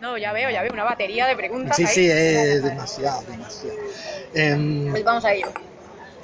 [0.00, 1.76] No, ya veo, ya veo una batería de preguntas.
[1.76, 1.94] Sí, ahí.
[1.94, 3.76] sí, es demasiado, demasiado.
[4.32, 5.48] Em, Pues vamos a ello.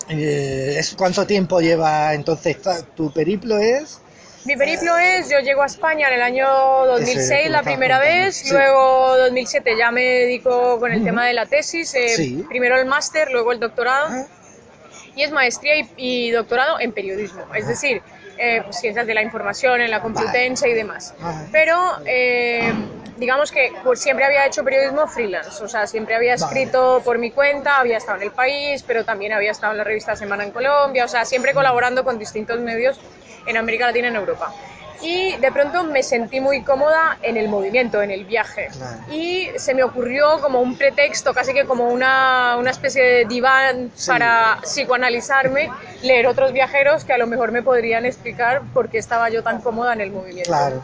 [0.09, 2.59] eh, ¿es- ¿Cuánto tiempo lleva entonces
[2.95, 3.99] tu periplo es?
[4.45, 6.47] Mi periplo es, yo llego a España en el año
[6.87, 8.51] 2006 Ese la primera contando, vez, sí.
[8.53, 12.45] luego 2007 ya me dedico con el tema de la tesis, eh, Sí.
[12.47, 14.09] primero el máster, luego el doctorado,
[15.17, 18.03] y es maestría y, y doctorado en periodismo, es decir,
[18.37, 21.15] eh, pues, ciencias de la información en la Complutense y demás.
[21.51, 22.75] Pero eh,
[23.17, 26.45] digamos que pues, siempre había hecho periodismo freelance, o sea, siempre había Vale.
[26.45, 29.85] escrito por mi cuenta, había estado en el país, pero también había estado en la
[29.85, 32.99] revista Semana en Colombia, o sea, siempre colaborando con distintos medios
[33.47, 34.53] en América Latina y en Europa.
[35.03, 38.69] Y de pronto me sentí muy cómoda en el movimiento, en el viaje.
[38.73, 39.01] Claro.
[39.13, 43.91] Y se me ocurrió como un pretexto, casi que como una, una especie de diván
[43.95, 44.09] Sí.
[44.11, 45.71] para psicoanalizarme,
[46.03, 49.61] leer otros viajeros que a lo mejor me podrían explicar por qué estaba yo tan
[49.61, 50.49] cómoda en el movimiento.
[50.49, 50.83] claro,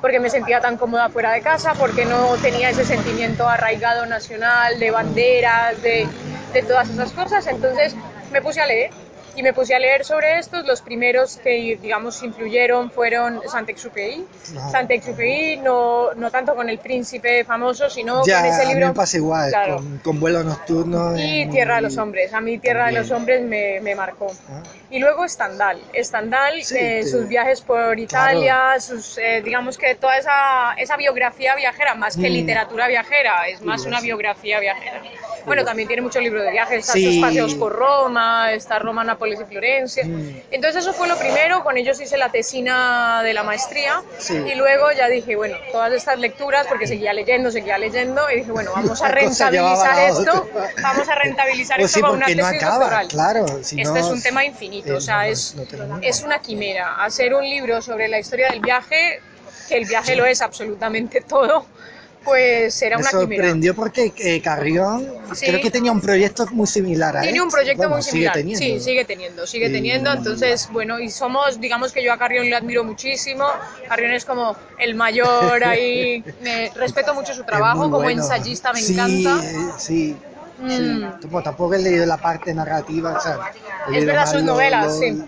[0.00, 4.78] Porque me sentía tan cómoda fuera de casa, porque no tenía ese sentimiento arraigado nacional,
[4.78, 6.08] de banderas, de,
[6.52, 7.46] de todas esas cosas.
[7.46, 7.94] Entonces
[8.30, 8.90] me puse a leer
[9.36, 10.64] y me puse a leer sobre estos.
[10.66, 14.24] Los primeros que, digamos, influyeron fueron Saint-Exupéry.
[14.56, 14.70] Ajá.
[14.70, 18.88] Saint-Exupéry no, no tanto con el príncipe famoso, sino ya, con ese a mí libro.
[18.88, 19.76] me pasa igual, Claro.
[19.76, 21.16] con, con vuelo nocturno.
[21.18, 22.32] Y Tierra de los Hombres.
[22.34, 23.02] A mí Tierra de También.
[23.02, 24.32] los Hombres me, me marcó.
[24.48, 25.80] Ah, Y luego Stendhal.
[25.96, 31.54] Stendhal, Sí, eh, sus viajes por Italia, sus, eh, digamos que toda esa, esa biografía
[31.56, 32.32] viajera, más que Mm.
[32.32, 35.02] literatura viajera, es más una biografía viajera.
[35.46, 37.04] Bueno, también tiene muchos libros de viajes, está Sí.
[37.12, 40.04] sus paseos por Roma, está Roma, Nápoles y Florencia.
[40.04, 40.42] Mm.
[40.50, 44.34] Entonces eso fue lo primero, con ellos hice la tesina de la maestría Sí.
[44.34, 48.52] y luego ya dije, bueno, todas estas lecturas, porque seguía leyendo, seguía leyendo, y dije,
[48.52, 50.48] bueno, vamos a a rentabilizar esto,
[50.82, 53.08] vamos a rentabilizar Pues esto sí, con una porque no tesis acaba, doctoral.
[53.08, 53.46] claro.
[53.62, 55.54] si Este no, es un tema infinito, eh, o sea, no, es,
[56.02, 57.02] es una quimera.
[57.04, 59.20] Hacer un libro sobre la historia del viaje,
[59.68, 61.66] que el viaje lo es absolutamente todo,
[62.24, 63.28] pues era Me una quimera.
[63.42, 65.46] sorprendió porque eh, Carrión Sí.
[65.46, 67.56] creo que tenía un proyecto muy similar a Tiene un este.
[67.58, 68.34] proyecto Bueno, muy sigue similar.
[68.34, 68.58] teniendo.
[68.64, 70.12] Sí, sigue teniendo, sigue Y- teniendo.
[70.12, 73.46] Entonces, bueno, y somos, digamos que yo a Carrión le admiro muchísimo.
[73.88, 76.24] Carrión es como el mayor ahí.
[76.42, 79.44] Me, respeto mucho su trabajo como ensayista, me sí, encanta.
[79.44, 80.16] eh, Sí,
[80.58, 80.68] Mm.
[80.70, 81.26] sí.
[81.28, 83.38] Bueno, tampoco he leído la parte narrativa, o sea,
[83.92, 85.22] he Es verdad, sus novelas, lo- sí.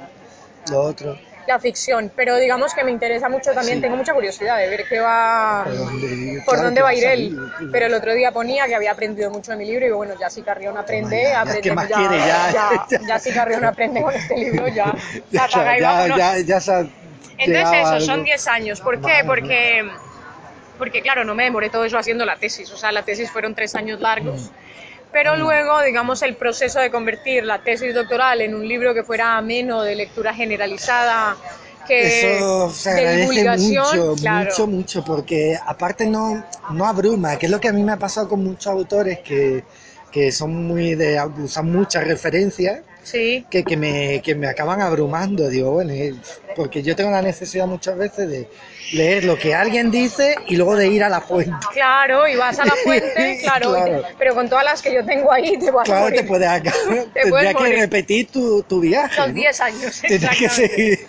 [0.71, 1.19] Lo otro.
[1.47, 3.83] La ficción, pero digamos que me interesa mucho también, Sí.
[3.83, 7.05] tengo mucha curiosidad de ver qué va, ¿Por dónde, por claro, dónde va a ir
[7.05, 7.39] él.
[7.71, 10.15] Pero el otro día ponía que había aprendido mucho de mi libro y digo, bueno,
[10.19, 12.19] ya si Carrión aprende, ya, ya, aprende ¿qué más ya, quiere?
[12.19, 13.01] Ya, ya, ya.
[13.07, 14.93] ya si Carrión aprende con este libro, ya,
[15.31, 15.47] y ya,
[15.83, 16.19] vámonos.
[16.19, 16.81] ya, ya se ha
[17.39, 18.01] Entonces eso, algo.
[18.07, 18.81] son 10 años.
[18.81, 19.03] ¿Por qué?
[19.07, 19.89] Vale, Porque,
[20.79, 22.71] porque claro, no me demoré todo eso haciendo la tesis.
[22.73, 24.51] O sea, la tesis fueron tres años largos.
[24.51, 24.96] Mm.
[25.13, 29.39] Pero luego, digamos, el proceso de convertir la tesis doctoral en un libro que fuera
[29.39, 31.37] ameno, de lectura generalizada,
[31.87, 34.51] que Eso se de agradece mucho, claro.
[34.51, 37.99] mucho, mucho, porque aparte no, no abruma, que es lo que a mí me ha
[37.99, 39.65] pasado con muchos autores que,
[40.11, 45.49] que son muy de, usan muchas referencias, Sí, que, que, me, que me acaban abrumando,
[45.49, 45.93] digo, bueno,
[46.57, 48.49] porque yo tengo la necesidad muchas veces de
[48.93, 51.53] leer lo que alguien dice y luego de ir a la fuente.
[51.73, 54.03] claro, y vas a la fuente, claro, te- Claro.
[54.19, 56.73] pero con todas las que yo tengo ahí te vas a Claro, te puedes acá,
[57.13, 59.17] tendría que repetir tu, tu viaje.
[59.19, 59.35] Los ¿no?
[59.35, 61.07] 10 años, Tendría que seguir.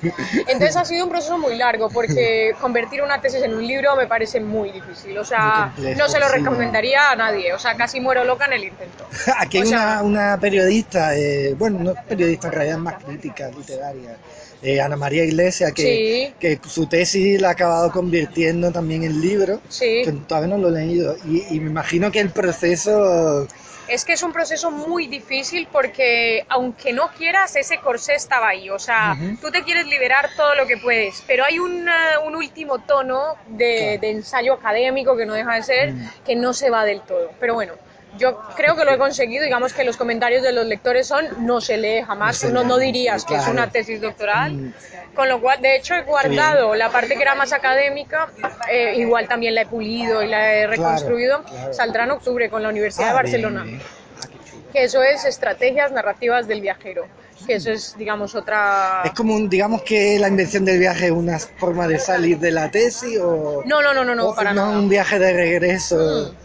[0.47, 4.07] Entonces ha sido un proceso muy largo porque convertir una tesis en un libro me
[4.07, 5.17] parece muy difícil.
[5.17, 6.33] O sea, complejo, no se lo sí.
[6.39, 7.53] recomendaría a nadie.
[7.53, 9.05] O sea, casi muero loca en el intento.
[9.37, 12.95] Aquí O hay sea- una, una periodista, eh, bueno, no es periodista, en realidad más
[13.03, 14.17] crítica literaria,
[14.61, 16.33] eh, Ana María Iglesias, que, Sí.
[16.39, 20.01] que su tesis la ha acabado convirtiendo también en libro, Sí.
[20.03, 23.47] que todavía no lo he leído, y, y me imagino que el proceso...
[23.87, 28.69] Es que es un proceso muy difícil porque aunque no quieras, ese corsé estaba ahí.
[28.69, 29.37] O sea, Ujú.
[29.39, 33.77] tú te quieres liberar todo lo que puedes, pero hay una- un último tono de,
[33.77, 34.01] Claro.
[34.01, 36.09] de ensayo académico que no deja de ser, Mm.
[36.25, 37.31] que no se va del todo.
[37.39, 37.73] Pero bueno.
[38.17, 41.61] Yo creo que lo he conseguido, digamos que los comentarios de los lectores son no
[41.61, 43.53] se lee jamás, No no, no dirías que es claro.
[43.53, 44.73] una tesis doctoral, Mm.
[45.13, 48.27] con lo cual de hecho he guardado la parte que era más académica,
[48.71, 51.73] eh, igual también la he pulido y la he Claro, reconstruido, claro.
[51.73, 53.87] saldrá en octubre con la Universidad Ah, de Barcelona bien, bien.
[53.87, 57.07] Ah, que eso es estrategias narrativas del viajero,
[57.45, 59.01] que eso es, digamos, otra...
[59.05, 62.51] Es como, un, digamos que la invención del viaje es una forma de salir de
[62.51, 63.63] la tesis o...
[63.65, 64.77] No, no, no, no, no, para nada.
[64.77, 66.35] un viaje de regreso.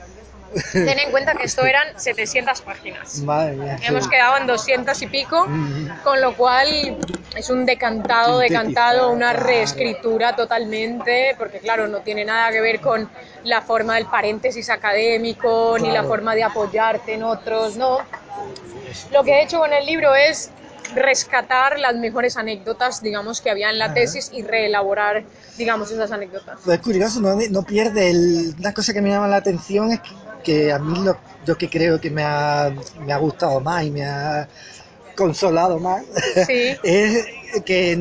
[0.73, 3.19] Ten en cuenta que esto eran 700 páginas.
[3.21, 3.79] Madre mía.
[3.83, 5.47] Hemos quedado en 200 y pico,
[6.03, 6.99] con lo cual
[7.37, 13.09] es un decantado, decantado, una reescritura totalmente, porque claro, no tiene nada que ver con
[13.45, 17.99] la forma del paréntesis académico, ni la forma de apoyarte en otros, no.
[19.11, 20.51] Lo que he hecho con el libro es
[20.95, 25.25] rescatar las mejores anécdotas, digamos, que había en la tesis y reelaborar
[25.57, 26.59] digamos, esas anécdotas.
[26.65, 28.11] Pues es curioso, no, no pierde.
[28.11, 30.11] El, una cosa que me llama la atención es que,
[30.45, 33.91] que a mí lo, yo que creo que me ha, me ha gustado más y
[33.91, 34.49] me ha
[35.17, 36.03] consolado más
[36.47, 36.77] Sí.
[36.83, 37.27] es
[37.65, 37.97] que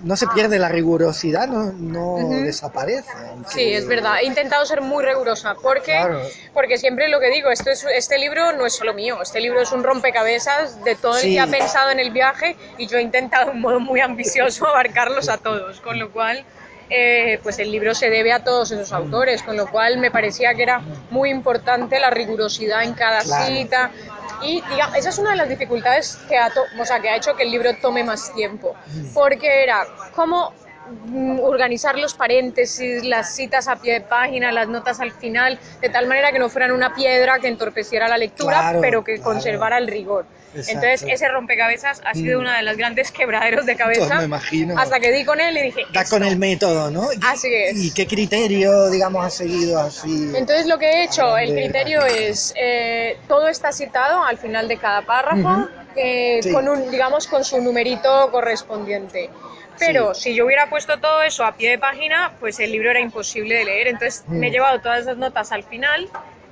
[0.00, 3.10] no se pierde la rigurosidad, no, no desaparece.
[3.30, 4.18] aunque- Sí, es verdad.
[4.22, 6.20] He intentado ser muy rigurosa porque, Claro.
[6.54, 9.60] porque siempre lo que digo, esto es, este libro no es solo mío, este libro
[9.60, 11.34] es un rompecabezas de todo el Sí.
[11.34, 14.66] que ha pensado en el viaje y yo he intentado de un modo muy ambicioso
[14.68, 16.44] abarcarlos a todos, con lo cual
[16.90, 20.54] eh, pues el libro se debe a todos esos autores, con lo cual me parecía
[20.54, 20.80] que era
[21.10, 23.46] muy importante la rigurosidad en cada Claro.
[23.46, 23.90] cita
[24.42, 27.34] y diga, esa es una de las dificultades que ha, o sea, que ha hecho
[27.36, 28.74] que el libro tome más tiempo,
[29.12, 30.52] porque era cómo
[31.06, 35.88] mm, organizar los paréntesis, las citas a pie de página, las notas al final, de
[35.88, 39.30] tal manera que no fueran una piedra que entorpeciera la lectura, Claro, pero que claro.
[39.32, 40.24] conservara el rigor.
[40.54, 40.72] Exacto.
[40.86, 42.40] Entonces, ese rompecabezas ha sido Mm.
[42.42, 44.14] una de las grandes quebraderos de Pues cabeza.
[44.16, 44.78] me imagino.
[44.78, 47.12] Hasta que di con él y dije, Da con el método, ¿no?
[47.12, 47.76] ¿Y- Así es.
[47.76, 50.32] ¿Y qué criterio, digamos, ha seguido así?
[50.34, 54.78] Entonces lo que he hecho, el criterio es, eh, todo está citado al final de
[54.78, 55.68] cada párrafo, Ujú.
[55.96, 56.50] eh, Sí.
[56.52, 59.30] con un, digamos, con su numerito correspondiente.
[59.78, 63.00] Pero si yo hubiera puesto todo eso a pie de página, pues el libro era
[63.00, 63.86] imposible de leer.
[63.88, 64.38] Entonces Mm.
[64.38, 66.08] me he llevado todas esas notas al final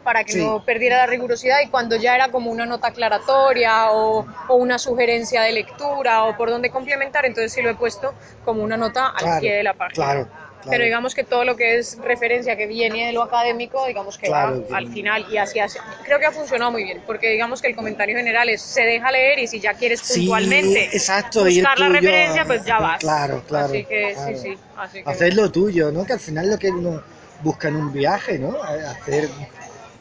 [0.06, 0.38] para que Sí.
[0.38, 4.79] no perdiera la rigurosidad y cuando ya era como una nota aclaratoria o, o una
[4.79, 8.14] sugerencia de lectura o por dónde complementar, entonces sí lo he puesto
[8.44, 9.94] como una nota al Claro, pie de la página.
[9.94, 10.70] claro, claro.
[10.70, 14.31] Pero digamos que todo lo que es referencia que viene de lo académico, digamos que
[14.31, 15.81] va que- al final y así así.
[16.05, 19.11] Creo que ha funcionado muy bien, porque digamos que el comentario general es se deja
[19.11, 23.00] leer y si ya quieres Sí, puntualmente exacto, buscar la tuyo, referencia, pues ya vas.
[23.00, 23.64] Claro, claro.
[23.67, 24.58] Así que sí, sí.
[24.76, 25.11] Así que...
[25.11, 26.06] Hacer lo tuyo, ¿no?
[26.06, 27.03] Que al final lo que uno
[27.43, 28.62] busca en un viaje, ¿no?
[28.62, 29.29] Hacer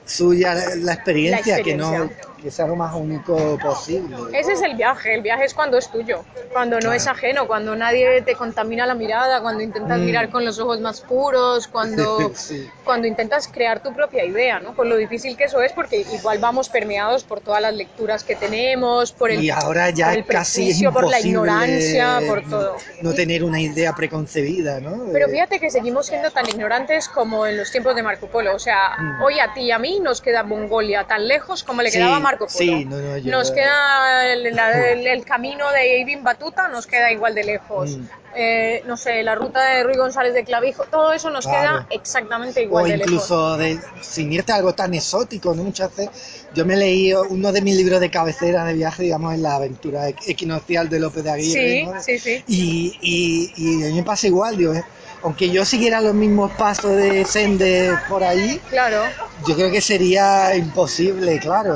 [0.06, 2.10] suya la experiencia, La que no.
[2.46, 4.16] Que sea lo más único posible.
[4.32, 7.76] Ese es el viaje, el viaje es cuando es tuyo, cuando no es ajeno, cuando
[7.76, 10.06] nadie te contamina la mirada, cuando intentas Mm.
[10.06, 12.70] mirar con los ojos más puros, cuando, Sí.
[12.84, 14.76] cuando intentas crear tu propia idea, ¿no?
[14.76, 18.36] Con lo difícil que eso es, porque igual vamos permeados por todas las lecturas que
[18.36, 22.76] tenemos, por el, y ahora ya por el casi es por la ignorancia, por todo.
[23.02, 25.06] no tener una idea preconcebida, ¿no?
[25.12, 28.54] Pero De- fíjate que seguimos siendo tan ignorantes como en los tiempos de Marco Polo.
[28.56, 29.22] O sea, Mm.
[29.24, 32.18] hoy a ti y a mí nos queda Mongolia tan lejos como le Sí, quedaba
[32.18, 32.50] a Marco Polo.
[32.50, 36.86] sí, no, no, yo- Nos queda el, la- el- el camino de Ibn Batuta, nos
[36.86, 37.98] queda igual de lejos.
[37.98, 38.04] Mm.
[38.38, 41.86] Eh, no sé, la ruta de Ruy González de Clavijo, todo eso nos Claro.
[41.86, 43.10] queda exactamente o igual de lejos.
[43.14, 45.64] incluso de, sin irte a algo tan exótico, ¿no?
[45.64, 49.42] Muchas veces, yo me leí uno de mis libros de cabecera de viaje, digamos, en
[49.42, 52.04] la aventura equinoccial de López de Aguirre, Sí, ¿no?
[52.04, 52.44] sí, sí.
[52.48, 54.84] Y, y, y a mí me pasa igual, digo, eh,
[55.26, 59.12] aunque yo siguiera los mismos pasos de Sende por ahí, Claro.
[59.48, 61.74] yo creo que sería imposible, claro.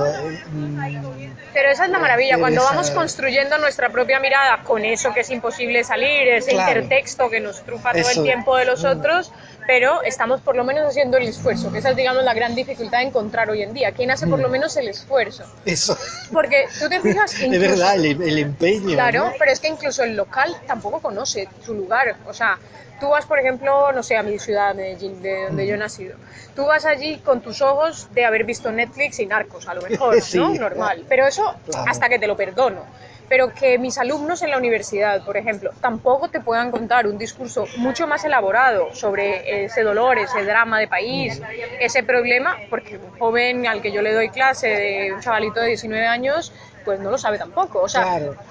[0.52, 5.12] mm, Pero esa es la maravilla, cuando esa- vamos construyendo nuestra propia mirada con eso
[5.16, 6.70] que es imposible salir, ese Claro.
[6.74, 8.88] intertexto que nos trufa todo el tiempo de los Mm.
[9.70, 13.02] Pero estamos por lo menos haciendo el esfuerzo, que esa es, digamos, la gran dificultad
[13.02, 13.92] de encontrar hoy en día.
[13.92, 14.42] ¿Quién hace por Mm.
[14.42, 15.44] lo menos el esfuerzo?
[15.64, 15.96] Eso,
[16.34, 18.96] Porque tú te fijas, es incluso- verdad, el, el empeño.
[18.96, 19.34] Claro, ¿no?
[19.38, 22.16] pero es que incluso el local tampoco conoce su lugar.
[22.26, 22.58] O sea,
[23.00, 26.18] tú vas, por ejemplo, no sé, a mi ciudad, Medellín, de donde yo he nacido.
[26.56, 30.20] Tú vas allí con tus ojos de haber visto Netflix y Narcos, a lo mejor,
[30.24, 30.50] Sí, ¿no?
[30.56, 31.06] Normal.
[31.08, 31.86] Pero eso Claro.
[31.88, 32.86] hasta que te lo perdono.
[33.30, 37.68] Pero que mis alumnos en la universidad, por ejemplo, tampoco te puedan contar un discurso
[37.78, 41.40] mucho más elaborado sobre ese dolor, ese drama de país,
[41.80, 45.68] ese problema, porque un joven al que yo le doy clase, de un chavalito de
[45.68, 46.52] 19 años,
[46.84, 47.82] pues no lo sabe tampoco.
[47.82, 48.04] O sea,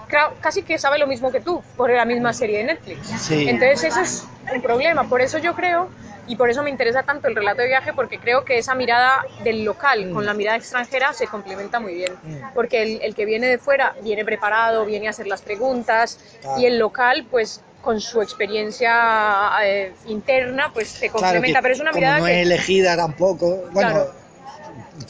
[0.07, 0.35] Claro.
[0.41, 3.07] Casi que sabe lo mismo que tú por la misma serie de Netflix.
[3.21, 3.49] Sí.
[3.49, 5.05] Entonces eso es un problema.
[5.09, 5.89] Por eso yo creo,
[6.29, 9.25] y por eso me interesa tanto el relato de viaje, porque creo que esa mirada
[9.43, 12.13] del local con la mirada extranjera se complementa muy bien.
[12.23, 12.37] Mm.
[12.55, 16.61] Porque el, el que viene de fuera viene preparado, viene a hacer las preguntas, Claro.
[16.61, 21.59] y el local, pues con su experiencia eh, interna, pues se Claro complementa.
[21.61, 22.41] que pero es una como mirada no que...
[22.41, 24.13] es elegida tampoco, bueno, Claro.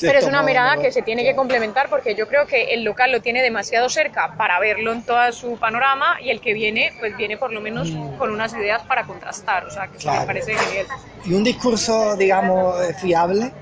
[0.01, 3.11] Pero es una mirada que se tiene que complementar porque yo creo que el local
[3.13, 7.17] lo tiene demasiado cerca para verlo en todo su panorama y el que viene, pues
[7.17, 9.67] viene por lo menos con unas ideas para contrastar.
[9.67, 10.21] O sea, que Claro.
[10.21, 10.87] me parece genial.
[11.25, 13.53] Y un discurso, digamos, eh, fiable,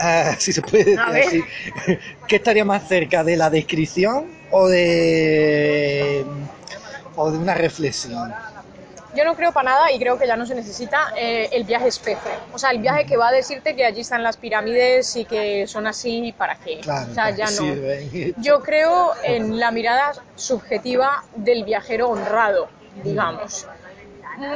[0.00, 1.44] eh, si se puede decir así,
[2.28, 6.24] ¿qué estaría más cerca de la descripción o de,
[7.16, 8.32] o de una reflexión?
[9.14, 11.88] Yo no creo para nada y creo que ya no se necesita eh, el viaje
[11.88, 12.28] espejo.
[12.52, 15.66] O sea, el viaje que va a decirte que allí están las pirámides y que
[15.66, 16.80] son así, ¿para qué?
[16.80, 17.50] Claro, o sea, ¿para ya no.
[17.50, 18.34] sirven?
[18.38, 22.68] Yo creo en la mirada subjetiva del viajero honrado,
[23.04, 23.66] digamos.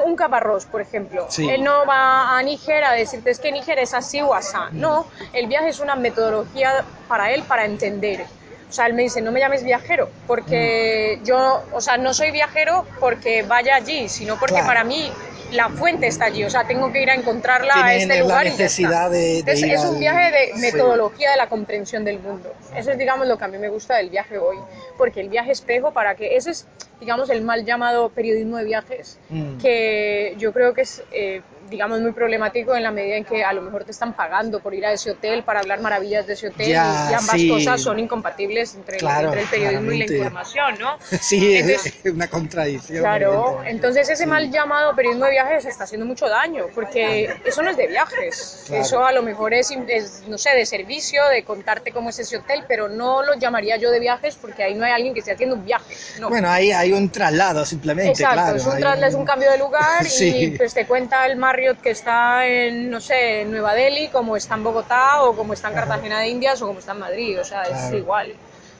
[0.06, 1.26] Un caparrós, por ejemplo.
[1.28, 1.48] Sí.
[1.48, 4.70] Él no va a Níger a decirte es que Níger es así o asá.
[4.72, 8.24] No, el viaje es una metodología para él para entender.
[8.68, 12.30] O sea, él me dice, no me llames viajero, porque yo, o sea, no soy
[12.32, 14.66] viajero porque vaya allí, sino porque Claro.
[14.66, 15.10] para mí
[15.52, 18.46] la fuente está allí, o sea, tengo que ir a encontrarla a este la lugar.
[18.48, 19.08] y ya está.
[19.08, 22.52] de- Entonces, es un viaje de metodología de la comprensión del mundo.
[22.76, 24.56] Eso es, digamos, lo que a mí me gusta del viaje hoy,
[24.98, 26.66] porque el viaje espejo, para que ese es,
[26.98, 29.58] digamos, el mal llamado periodismo de viajes, Mm.
[29.58, 33.52] que yo creo que es, eh, digamos, muy problemático en la medida en que a
[33.52, 36.48] lo mejor te están pagando por ir a ese hotel para hablar maravillas de ese
[36.48, 37.48] hotel Ya, y, ambas sí.
[37.48, 40.16] cosas son incompatibles entre, el- Claro, entre el periodismo y la claramente.
[40.16, 40.98] información, ¿no?
[41.20, 43.00] Sí, Entonces, es una contradicción.
[43.02, 44.28] Claro, entonces ese Sí.
[44.28, 48.64] mal llamado periodismo de viajes está haciendo mucho daño, porque eso no es de viajes,
[48.66, 48.82] Claro.
[48.82, 52.36] eso a lo mejor es, es, no sé, de servicio, de contarte cómo es ese
[52.38, 55.32] hotel, pero no lo llamaría yo de viajes porque ahí no hay alguien que esté
[55.32, 56.28] haciendo un viaje, no.
[56.28, 58.56] Bueno, ahí hay un traslado simplemente, Exacto, claro.
[58.56, 60.34] es, un hay trasla- es un cambio de lugar Sí.
[60.36, 64.36] y pues te cuenta el Marriott que está en, no sé, en Nueva Delhi, como
[64.36, 65.74] está en Bogotá o como está en.
[65.74, 67.96] Cartagena de Indias o como está en Madrid, o sea, es Claro.
[67.96, 68.32] igual.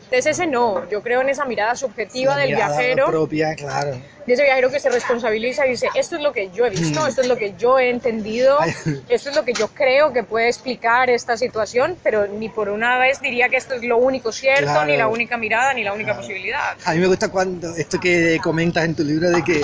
[0.04, 3.90] Entonces ese no, yo creo en esa mirada subjetiva La del mirada viajero propia, claro.
[4.26, 7.00] de ese viajero que se responsabiliza y dice, esto es lo que yo he visto,
[7.04, 7.08] Mm.
[7.08, 8.58] esto es lo que yo he entendido,
[9.08, 12.98] esto es lo que yo creo que puede explicar esta situación, pero ni por una
[12.98, 14.86] vez diría que esto es lo único cierto, Claro.
[14.86, 16.20] ni la única mirada, ni la única Claro.
[16.22, 16.76] posibilidad.
[16.84, 19.60] A mí me gusta cuando esto que comentas en tu libro de que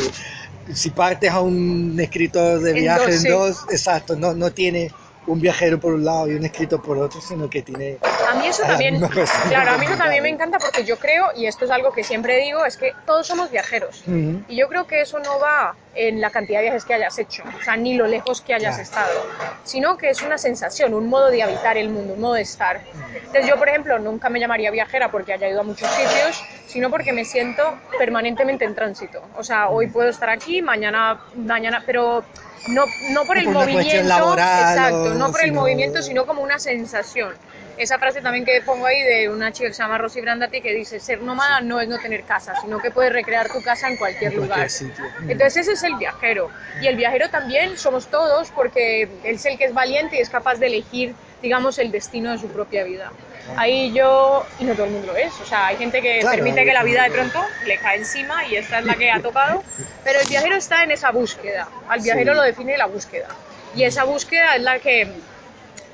[0.73, 3.29] si partes a un escritor de En viaje dos, en sí.
[3.29, 4.91] dos, exacto, no, no tiene
[5.27, 7.99] un viajero por un lado y un escritor por otro, sino que tiene
[8.29, 9.01] A mí eso a también,
[9.49, 12.03] claro, a mí eso también me encanta porque yo creo, y esto es algo que
[12.03, 14.03] siempre digo, es que todos somos viajeros.
[14.49, 17.43] Y yo creo que eso no va en la cantidad de viajes que hayas hecho,
[17.61, 18.83] o sea, ni lo lejos que hayas Claro.
[18.83, 19.27] estado,
[19.65, 22.81] sino que es una sensación, un modo de habitar el mundo, un modo de estar.
[23.15, 26.91] Entonces yo, por ejemplo, nunca me llamaría viajera porque haya ido a muchos sitios, sino
[26.91, 27.63] porque me siento
[27.99, 29.23] permanentemente en tránsito.
[29.37, 32.25] O sea, hoy puedo estar aquí, mañana, mañana, pero
[32.69, 36.27] no, no por No el por cuestión movimiento, laboral exacto, no por el movimiento, sino
[36.27, 37.35] como una sensación.
[37.79, 40.75] Esa frase también que pongo ahí de una chica que se llama Rosy Brandati que
[40.75, 43.97] dice, ser nómada no es no tener casa, sino que puedes recrear tu casa en
[43.97, 44.71] cualquier En cualquier lugar.
[44.71, 45.05] sitio.
[45.21, 45.31] Mm.
[45.31, 46.51] Entonces ese es el viajero.
[46.83, 50.29] Y el viajero también somos todos porque él es el que es valiente y es
[50.29, 53.11] capaz de elegir, digamos, el destino de su propia vida.
[53.57, 56.37] Ahí yo, y no todo el mundo lo es, o sea, hay gente que Claro,
[56.37, 59.21] permite que la vida de pronto le cae encima y esta es la que ha
[59.21, 59.65] tocado,
[60.05, 62.37] pero el viajero está en esa búsqueda, al viajero Sí.
[62.37, 63.27] lo define la búsqueda.
[63.75, 65.09] Y esa búsqueda es la que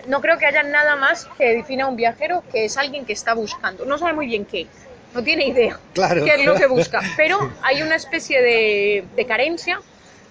[0.06, 3.12] no creo que haya nada más que defina a un viajero que es alguien que
[3.12, 3.84] está buscando.
[3.84, 4.66] No sabe muy bien qué,
[5.14, 6.24] no tiene idea Claro.
[6.24, 9.80] qué es lo que busca, pero hay una especie de, de carencia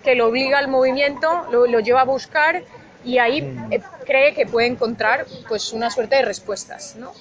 [0.03, 2.61] que lo obliga al movimiento, lo, lo lleva a buscar
[3.03, 3.73] y ahí Mm.
[3.73, 7.13] eh, cree que puede encontrar pues una suerte de respuestas, ¿no?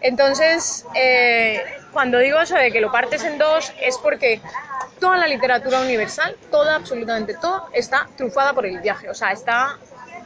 [0.00, 4.40] Entonces, eh, cuando digo eso de que lo partes en dos, es porque
[5.02, 9.10] toda la literatura universal, toda, absolutamente toda, está trufada por el viaje.
[9.10, 9.76] O sea, está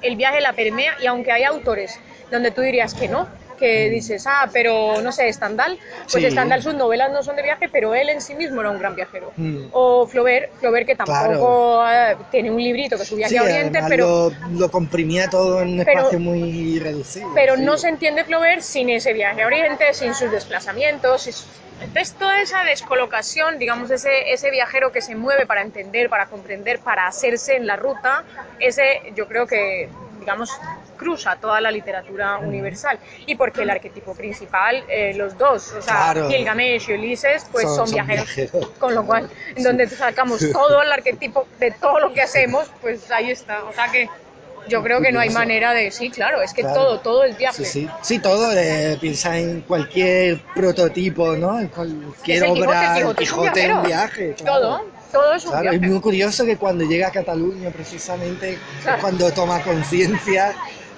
[0.03, 1.99] el viaje la permea y aunque hay autores
[2.31, 5.79] donde tú dirías que no, que dices, ah, pero no sé, Stendhal,
[6.11, 6.31] pues Sí.
[6.31, 8.95] Stendhal sus novelas no son de viaje, pero él en sí mismo era un gran
[8.95, 9.33] viajero.
[9.37, 9.67] Mm.
[9.73, 13.81] O Flaubert, Flaubert que tampoco eh, tiene un librito que su viaje Sí, a Oriente,
[13.89, 17.29] pero lo, lo comprimía todo en un Pero- espacio muy reducido.
[17.35, 17.63] pero sí.
[17.63, 21.23] no se entiende Flaubert sin ese viaje a Oriente, sin sus desplazamientos.
[21.23, 21.45] sin su-
[21.81, 26.79] Entonces, toda esa descolocación, digamos, ese, ese viajero que se mueve para entender, para comprender,
[26.79, 28.25] para hacerse en la ruta,
[28.61, 29.89] ese yo creo que,
[30.27, 30.51] digamos,
[30.97, 32.99] cruza toda la literatura universal.
[33.27, 36.29] Y porque el arquetipo principal, eh, los dos, o sea, Claro.
[36.29, 38.29] Gilgamesh y Ulises, pues Son- son, son viajeros.
[38.81, 43.09] Con lo cual, en donde sacamos todo el arquetipo de todo lo que hacemos, pues
[43.13, 43.63] ahí está.
[43.65, 44.09] O sea que
[44.67, 45.93] yo creo que no hay manera de...
[45.93, 46.75] Sí, claro, es que Claro.
[46.75, 47.65] todo, todo es viaje.
[47.65, 51.61] Sí, sí, sí, todo, eh, piensa en cualquier prototipo, ¿no?
[51.61, 54.35] En cualquier el Quijote, obra, el el Quijote Quijote un viaje.
[54.35, 54.59] claro.
[54.61, 55.93] Todo, todo es un Claro, es viaje.
[55.93, 58.97] muy curioso que cuando llega a Cataluña, precisamente, Claro.
[58.99, 60.55] es cuando toma conciencia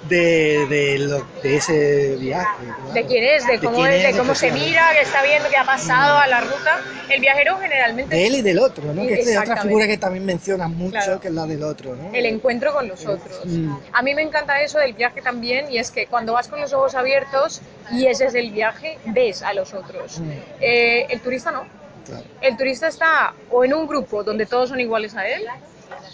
[0.07, 2.47] de, de, lo- de ese viaje.
[2.65, 2.93] claro.
[2.93, 5.49] De quién es, de cómo, quién es, de es, cómo se mira, que está viendo,
[5.49, 6.79] que ha pasado a la ruta.
[7.09, 9.01] El viajero generalmente De él y del otro, ¿no?
[9.05, 11.19] Que es otra figura que también mencionas mucho, Claro.
[11.19, 12.11] que es la del otro, ¿no?
[12.13, 13.41] el encuentro con los otros.
[13.45, 13.73] Mm.
[13.91, 16.71] A mí me encanta eso del viaje también y es que cuando vas con los
[16.71, 17.61] ojos abiertos
[17.91, 20.19] y ese es el viaje, ves a los otros.
[20.19, 20.31] Mm.
[20.61, 21.65] Eh, el turista no.
[22.05, 22.23] Claro.
[22.41, 25.43] El turista está o en un grupo donde todos son iguales a él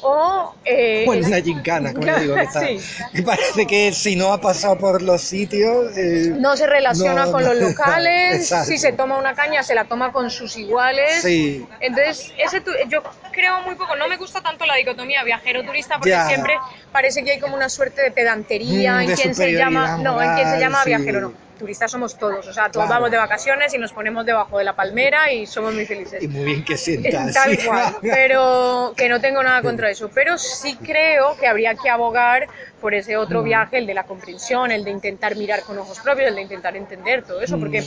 [0.02, 0.54] o...
[0.66, 2.80] eh, Bueno, es- una gincana, como Claro, digo, que, está- sí.
[3.14, 5.98] que parece que si no ha pasado por los sitios...
[5.98, 7.54] eh, no se relaciona No, con no.
[7.54, 11.22] los locales, si se toma una caña se la toma con sus iguales.
[11.22, 11.66] Sí.
[11.80, 13.02] Entonces, ese tu- yo
[13.32, 16.28] creo muy poco, no me gusta tanto la dicotomía viajero-turista porque Ya.
[16.28, 16.56] siempre
[16.96, 20.22] parece que hay como una suerte de pedantería Mm, en de quien se llama, no,
[20.22, 20.90] en quien se llama sí.
[20.92, 21.34] viajero, no.
[21.60, 22.90] Turistas somos todos, o sea, todos Claro.
[23.02, 26.24] vamos de vacaciones y nos ponemos debajo de la palmera y somos muy felices.
[26.24, 27.34] Y muy bien que sientas.
[27.34, 30.10] Tal cual, pero que no tengo nada contra eso.
[30.14, 32.48] Pero sí creo que habría que abogar
[32.80, 33.46] por ese otro Mm.
[33.46, 36.78] viaje, el de la comprensión, el de intentar mirar con ojos propios, el de intentar
[36.78, 37.60] entender todo eso, Mm.
[37.60, 37.84] porque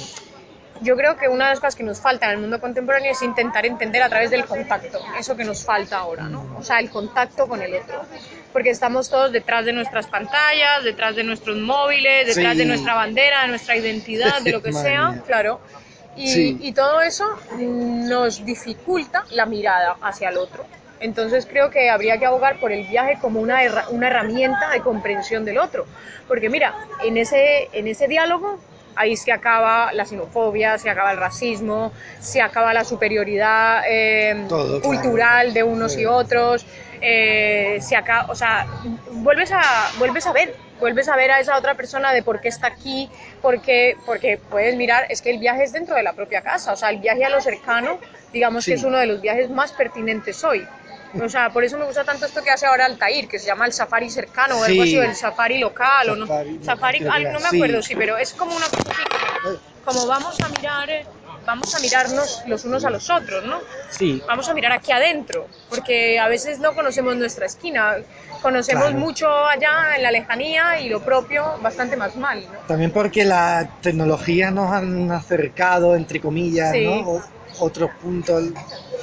[0.80, 3.20] yo creo que una de las cosas que nos falta en el mundo contemporáneo es
[3.22, 6.56] intentar entender a través del contacto, eso que nos falta ahora, ¿no?
[6.58, 8.02] O sea, el contacto con el otro.
[8.52, 12.58] Porque estamos todos detrás de nuestras pantallas, detrás de nuestros móviles, detrás Sí.
[12.58, 15.22] de nuestra bandera, de nuestra identidad, de lo que sea, mía.
[15.26, 15.60] claro.
[16.16, 16.58] Y, Sí.
[16.60, 20.64] y todo eso nos dificulta la mirada hacia el otro.
[21.00, 24.80] Entonces creo que habría que abogar por el viaje como una, herra- una herramienta de
[24.80, 25.86] comprensión del otro.
[26.26, 26.74] Porque mira,
[27.04, 28.58] en ese, en ese diálogo
[28.96, 34.80] ahí se acaba la xenofobia, se acaba el racismo, se acaba la superioridad eh, Todo,
[34.80, 34.82] claro.
[34.82, 36.00] cultural de unos Sí.
[36.00, 36.66] y otros,
[37.00, 38.66] eh, se acaba, o sea,
[39.10, 42.48] vuelves a, vuelves a ver, vuelves a ver a esa otra persona de por qué
[42.48, 43.10] está aquí,
[43.42, 46.76] porque, porque puedes mirar, es que el viaje es dentro de la propia casa, o
[46.76, 47.98] sea, el viaje a lo cercano,
[48.32, 48.70] digamos Sí.
[48.70, 50.66] que es uno de los viajes más pertinentes hoy.
[51.22, 53.64] O sea, por eso me gusta tanto esto que hace ahora Altair, que se llama
[53.64, 54.88] el safari cercano o algo Sí.
[54.88, 57.48] así, o el safari local, o no, Safari, safari, creo que al- era, no me
[57.48, 59.02] acuerdo, sí, pero es como una cosa así,
[59.42, 61.06] como, como vamos a mirar, eh,
[61.48, 63.60] vamos a mirarnos los unos a los otros, ¿no?
[63.90, 67.96] Sí, Vamos a mirar aquí adentro, porque a veces no conocemos nuestra esquina,
[68.42, 68.98] conocemos Claro.
[68.98, 72.58] mucho allá en la lejanía y lo propio bastante más mal, ¿no?
[72.66, 76.84] también porque la tecnología nos han acercado, entre comillas, Sí.
[76.84, 77.12] ¿no?
[77.12, 77.22] O-
[77.60, 78.44] otros puntos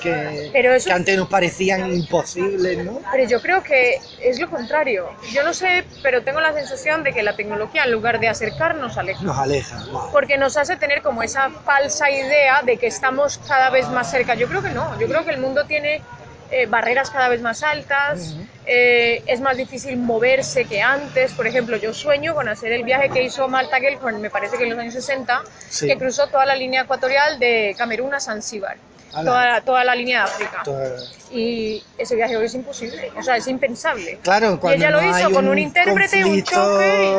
[0.02, 3.00] que, Pero eso- que antes nos parecían imposibles, ¿no?
[3.12, 5.08] Pero yo creo que es lo contrario.
[5.34, 8.98] Yo no sé, pero tengo la sensación de que la tecnología, en lugar de acercarnos,
[8.98, 9.24] aleja.
[9.24, 9.84] Nos aleja.
[9.92, 10.12] wow.
[10.12, 14.36] porque nos hace tener como esa falsa idea de que estamos cada vez más cerca.
[14.36, 16.02] Yo creo que no, yo creo que el mundo tiene
[16.58, 18.34] eh, barreras cada vez más altas,
[18.66, 21.34] eh, es más difícil moverse que antes.
[21.34, 24.64] Por ejemplo, yo sueño con hacer el viaje que hizo Malta Gellhorn, me parece que
[24.64, 25.86] en los años 60, Sí.
[25.88, 28.78] que cruzó toda la línea ecuatorial de Camerún a Zanzíbar,
[29.12, 30.62] toda, toda la línea de África.
[30.64, 30.96] Toda-
[31.32, 34.20] Y ese viaje hoy es imposible, o sea, es impensable.
[34.24, 37.12] Claro, y cuando ella lo no hizo hay con un un intérprete, un choque.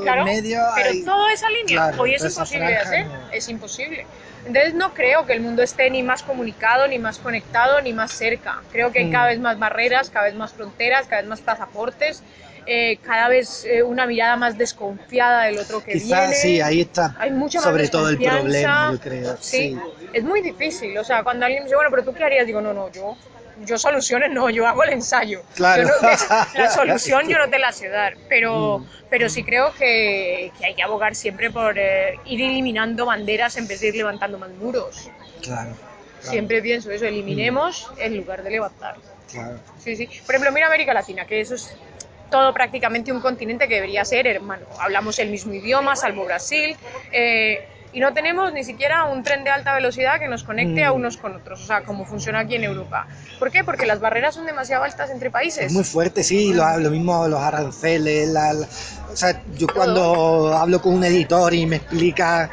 [0.00, 3.30] y- Claro, medio, pero hay- toda esa línea claro, hoy es imposible de hacer, no.
[3.32, 4.06] es imposible.
[4.44, 8.12] Entonces no creo que el mundo esté ni más comunicado, ni más conectado, ni más
[8.12, 8.62] cerca.
[8.70, 9.12] Creo que hay Mm.
[9.12, 12.22] cada vez más barreras, cada vez más fronteras, cada vez más pasaportes,
[12.66, 16.34] eh, cada vez eh, una mirada más desconfiada del otro que Quizás viene.
[16.34, 19.36] sí, ahí está Hay mucha más sobre todo el problema, yo creo.
[19.40, 19.78] Sí, Sí.
[20.12, 20.96] es muy difícil.
[20.98, 23.16] O sea, cuando alguien me dice, bueno, pero tú qué harías, digo, no, no, yo,
[23.64, 25.42] yo soluciones no, yo hago el ensayo.
[25.54, 25.82] Claro.
[25.84, 26.08] Yo no-
[26.54, 28.86] la solución yo no te la sé dar, pero, Mm.
[29.10, 33.66] pero sí creo que, que hay que abogar siempre por eh, ir eliminando banderas en
[33.66, 35.10] vez de ir levantando más muros.
[35.42, 35.70] Claro.
[36.20, 38.96] claro, Siempre pienso eso, eliminemos en lugar de levantar.
[39.30, 39.58] Claro.
[39.78, 40.08] Sí, sí.
[40.26, 41.76] Por ejemplo, mira América Latina, que eso es
[42.30, 44.66] todo prácticamente un continente que debería ser hermano.
[44.80, 46.76] Hablamos el mismo idioma, salvo Brasil,
[47.12, 50.92] eh, y no tenemos ni siquiera un tren de alta velocidad que nos conecte a
[50.92, 50.96] Mm.
[50.96, 53.06] unos con otros, o sea, como funciona aquí en Europa.
[53.38, 53.64] ¿Por qué?
[53.64, 55.66] Porque las barreras son demasiado altas entre países.
[55.66, 58.66] Es muy fuerte, sí, lo, lo mismo los aranceles, la- la-
[59.12, 62.50] o sea, yo cuando hablo con un editor y me explica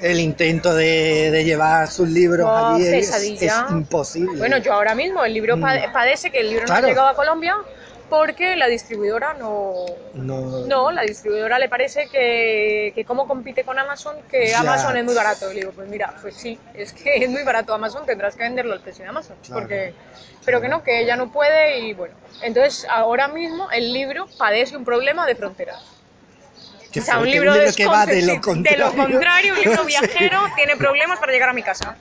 [0.00, 4.36] el intento de, de llevar sus libros Oh, allí, es, es imposible.
[4.36, 5.60] Bueno, yo ahora mismo el libro Mm.
[5.62, 7.54] pade- padece que el libro no ha llegado a Colombia
[8.12, 9.72] porque la distribuidora no,
[10.12, 14.60] no, No, la distribuidora le parece que, que cómo compite con Amazon, que Ya.
[14.60, 15.50] Amazon es muy barato.
[15.50, 18.42] Y le digo, pues mira, pues sí, es que es muy barato Amazon, tendrás que
[18.42, 19.34] venderlo al precio de Amazon.
[19.42, 19.62] Claro.
[19.62, 19.94] Porque,
[20.44, 22.14] pero que no, que ella no puede y bueno.
[22.42, 25.82] Entonces, ahora mismo el libro padece un problema de fronteras.
[26.92, 28.86] Qué o sea, un libro, de, que va de lo de contrario.
[28.88, 29.86] lo contrario, un libro Sí.
[29.86, 31.96] viajero, tiene problemas para llegar a mi casa.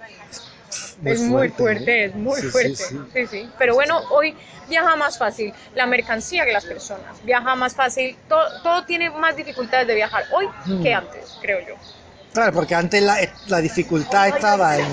[1.05, 2.05] Es muy fuerte, ¿eh?
[2.05, 2.75] es muy Sí, fuerte.
[2.75, 2.99] sí.
[3.13, 3.49] Sí, sí.
[3.57, 4.35] Pero bueno, hoy
[4.69, 7.23] viaja más fácil la mercancía que las personas.
[7.23, 10.83] Viaja más fácil, todo, todo tiene más dificultades de viajar hoy Mm.
[10.83, 11.75] que antes, creo yo.
[12.33, 14.87] Claro, porque antes la, la dificultad estaba en,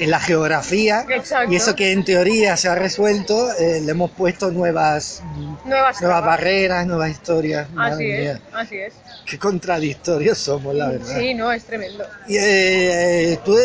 [0.00, 1.52] en la geografía Exacto.
[1.52, 5.22] y eso que en teoría se ha resuelto, eh, le hemos puesto nuevas,
[5.64, 7.68] Nuevas barreras, nuevas historias.
[7.76, 8.94] Así es, mía, así es.
[9.26, 11.16] qué contradictorios somos, la verdad.
[11.20, 12.04] Sí, no, es tremendo.
[12.26, 13.56] Y, eh, ¿tú,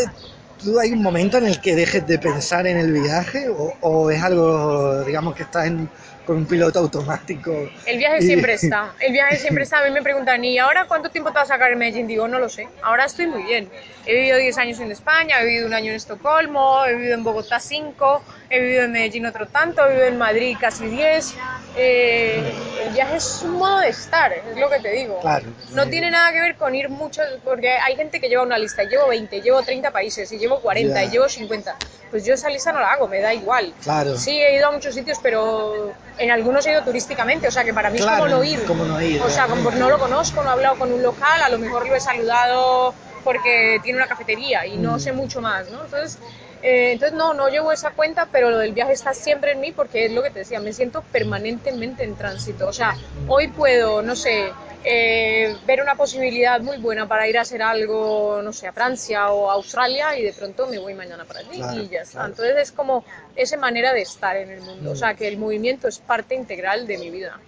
[0.66, 4.10] ¿Tú hay un momento en el que dejes de pensar en el viaje o, o
[4.10, 5.88] es algo, digamos, que estás en-
[6.26, 7.70] con un piloto automático?
[7.86, 9.80] El viaje Y- siempre está, el viaje siempre está.
[9.82, 12.08] A mí me preguntan, ¿y ahora cuánto tiempo te vas a sacar en Medellín?
[12.08, 12.68] Digo, no lo sé.
[12.82, 13.70] Ahora estoy muy bien.
[14.08, 17.24] He vivido 10 años en España, he vivido un año en Estocolmo, he vivido en
[17.24, 21.36] Bogotá 5, he vivido en Medellín otro tanto, he vivido en Madrid casi 10.
[21.78, 22.54] Eh,
[22.86, 25.20] el viaje es un modo de estar, es lo que te digo.
[25.20, 25.46] Claro.
[25.74, 28.84] No tiene nada que ver con ir muchos, porque hay gente que lleva una lista,
[28.84, 31.04] llevo 20, llevo 30 países, y llevo 40, Ya.
[31.04, 31.76] y llevo 50.
[32.12, 33.74] Pues yo esa lista no la hago, me da igual.
[33.84, 34.16] Claro.
[34.18, 37.74] Sí, he ido a muchos sitios, pero en algunos he ido turísticamente, o sea que
[37.74, 38.64] para mí Claro, es como no ir.
[38.66, 41.42] como no ir, O sea, como no lo conozco, no he hablado con un local,
[41.44, 42.94] a lo mejor lo he saludado
[43.26, 45.00] porque tiene una cafetería y no Mm.
[45.00, 45.84] sé mucho más, ¿no?
[45.84, 46.20] Entonces,
[46.66, 49.72] eh, entonces no, no llevo esa cuenta, pero lo del viaje está siempre en mí
[49.72, 52.68] porque es lo que te decía, me siento permanentemente en tránsito.
[52.68, 52.96] O sea,
[53.28, 54.52] hoy puedo, no sé,
[54.86, 59.32] eh, ver una posibilidad muy buena para ir a hacer algo, no sé, a Francia
[59.32, 62.12] o a Australia y de pronto me voy mañana para allí Claro, y ya está.
[62.20, 62.28] claro.
[62.30, 63.04] Entonces es como
[63.36, 66.88] esa manera de estar en el mundo, o sea, que el movimiento es parte integral
[66.88, 67.40] de mi vida.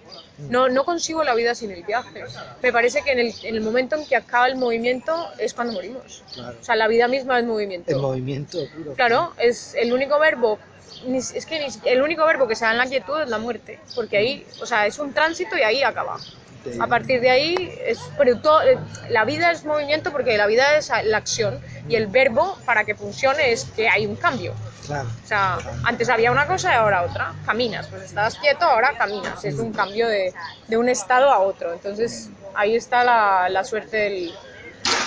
[0.50, 2.22] No, no consigo la vida sin el viaje.
[2.62, 5.72] Me parece que en el, en el momento en que acaba el movimiento es cuando
[5.72, 6.22] morimos.
[6.32, 6.56] Claro.
[6.60, 7.90] O sea, la vida misma es movimiento.
[7.90, 8.94] El movimiento puro.
[8.94, 10.58] Claro, es el único verbo,
[11.06, 14.16] es que el único verbo que se da en la quietud es la muerte, porque
[14.16, 16.18] ahí, o sea, es un tránsito y ahí acaba.
[16.64, 16.78] Sí.
[16.80, 18.78] A partir de ahí, es, pero todo- eh,
[19.10, 22.94] la vida es movimiento porque la vida es la acción y el verbo para que
[22.94, 24.52] funcione es que hay un cambio.
[24.86, 25.08] Claro.
[25.24, 27.32] O sea, antes había una cosa y ahora otra.
[27.46, 29.44] Caminas, pues estabas quieto, ahora caminas.
[29.44, 30.32] Es un cambio de,
[30.66, 31.72] de un estado a otro.
[31.72, 34.32] Entonces, ahí está la, la suerte del-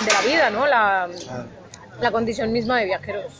[0.06, 0.66] de la vida, ¿no?
[0.68, 1.46] La, Claro.
[2.00, 3.34] la condición misma de viajeros.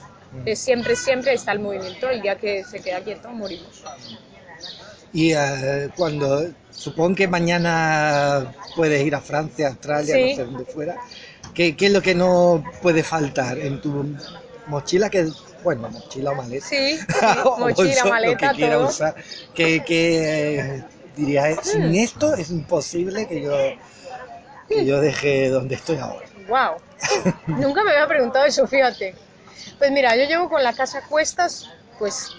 [0.46, 2.10] Que siempre, siempre está el movimiento.
[2.10, 3.84] El día que se queda quieto, morimos.
[5.14, 10.30] Y eh, cuando, supongo que mañana puedes ir a Francia, Australia, Sí.
[10.32, 10.96] no sé dónde fuera,
[11.54, 14.16] ¿qué, qué es lo que no puede faltar en tu
[14.68, 15.10] mochila?
[15.10, 15.28] Que,
[15.64, 16.66] bueno, mochila o maleta.
[16.66, 17.06] Sí, sí,
[17.44, 18.88] O mochila, bolso, maleta, lo que quiera todo.
[18.88, 19.16] usar.
[19.54, 20.84] Que, que eh,
[21.18, 21.64] dirías, Hmm.
[21.64, 23.52] sin esto es imposible que yo,
[24.70, 26.26] que yo deje donde estoy ahora.
[26.48, 26.78] Wow.
[27.48, 29.14] Nunca me había preguntado eso, fíjate.
[29.78, 31.68] Pues mira, yo llevo con la casa a cuestas,
[32.00, 32.30] pues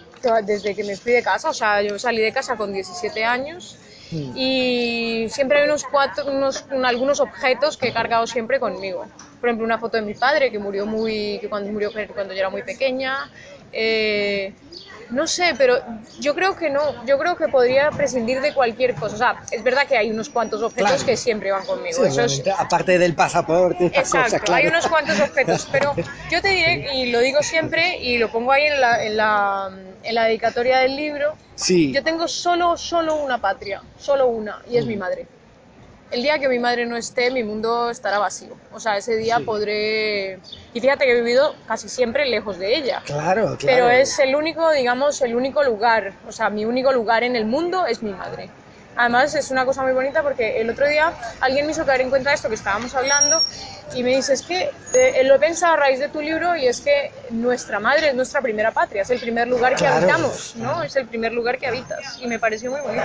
[0.44, 3.76] desde que me fui de casa, o sea, yo salí de casa con 17 años
[4.10, 4.36] Mm.
[4.36, 9.06] y siempre hay unos cuatro, unos, un- algunos objetos que he cargado siempre conmigo.
[9.40, 12.38] Por ejemplo, una foto de mi padre que murió muy, que cuando murió cuando yo
[12.40, 13.30] era muy pequeña.
[13.72, 14.52] Eh,
[15.12, 15.78] no sé, pero
[16.18, 19.14] yo creo que no, yo creo que podría prescindir de cualquier cosa.
[19.14, 21.06] O sea, es verdad que hay unos cuantos objetos Claro.
[21.06, 22.04] que siempre van conmigo.
[22.28, 24.54] Sí, aparte del pasaporte, estas Exacto, cosas, claro.
[24.62, 25.94] hay unos cuantos objetos, pero
[26.30, 29.70] yo te diré, y lo digo siempre, y lo pongo ahí en la, en la,
[30.02, 34.78] en la dedicatoria del libro, Sí, yo tengo solo, solo una patria, solo una, y
[34.78, 34.88] es Mm.
[34.88, 35.26] mi madre.
[36.12, 38.54] El día que mi madre no esté, mi mundo estará vacío.
[38.70, 39.44] O sea, ese día Sí.
[39.44, 40.38] podré...
[40.74, 43.02] Y fíjate que he vivido casi siempre lejos de ella.
[43.04, 43.58] claro, claro.
[43.60, 47.44] Pero es el único, digamos, el único lugar, o sea, mi único lugar en el
[47.46, 48.50] mundo es mi madre.
[48.96, 52.10] Además, es una cosa muy bonita porque el otro día alguien me hizo caer en
[52.10, 53.40] cuenta esto que estábamos hablando
[53.94, 56.66] y me dice, es que eh, lo he pensado a raíz de tu libro y
[56.66, 60.56] es que nuestra madre es nuestra primera patria, es el primer lugar que Claro, habitamos,
[60.56, 60.82] ¿no?
[60.82, 63.02] Es el primer lugar que habitas y me pareció muy bonito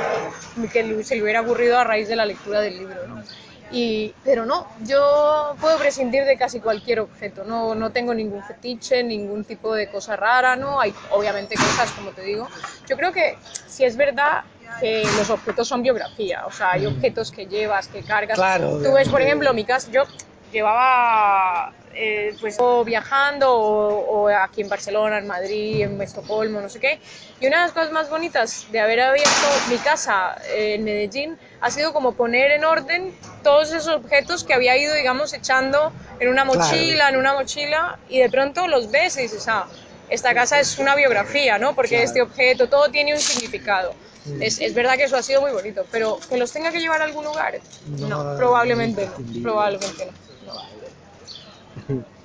[0.71, 3.23] que se le hubiera ocurrido a raíz de la lectura del libro, ¿no?
[3.69, 9.04] Y, pero no, yo puedo prescindir de casi cualquier objeto, no, no tengo ningún fetiche,
[9.04, 10.80] ningún tipo de cosa rara, ¿no?
[10.80, 12.47] Hay obviamente cosas, como te digo.
[12.88, 14.43] Yo creo que si es verdad
[14.80, 18.38] que los objetos son biografía, o sea, hay objetos que llevas, que cargas.
[18.38, 18.41] Mm.
[18.41, 20.03] Claro, Tú ves, por ejemplo, mi casa, yo
[20.51, 26.69] llevaba eh, pues o viajando o, o aquí en Barcelona, en Madrid, en Estocolmo, no
[26.69, 26.99] sé qué.
[27.39, 29.32] Y una de las cosas más bonitas de haber abierto
[29.69, 34.53] mi casa eh, en Medellín ha sido como poner en orden todos esos objetos que
[34.53, 36.60] había ido, digamos, echando en una Claro.
[36.60, 39.67] mochila, en una mochila, y de pronto los ves y dices, ah,
[40.10, 41.73] esta casa es una biografía, ¿no?
[41.73, 42.06] Porque Claro.
[42.06, 43.93] este objeto, todo tiene un significado.
[44.27, 44.41] Mm.
[44.41, 47.01] Es, es verdad que eso ha sido muy bonito, pero que los tenga que llevar
[47.01, 47.59] a algún lugar,
[47.99, 50.05] No, no, probablemente no, probablemente
[50.45, 50.53] no.
[50.53, 52.05] no.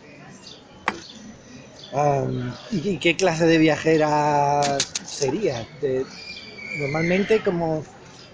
[1.93, 4.63] Am, ¿y, qué clase de viajera
[5.07, 5.67] serías?
[6.79, 7.85] Normalmente, ¿cómo,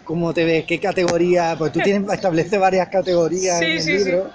[0.04, 0.64] ¿cómo te ves?
[0.64, 1.56] ¿Qué categoría?
[1.58, 4.04] Pues tú tienes estableces varias categorías Sí, en el sí, sí.
[4.04, 4.30] libro.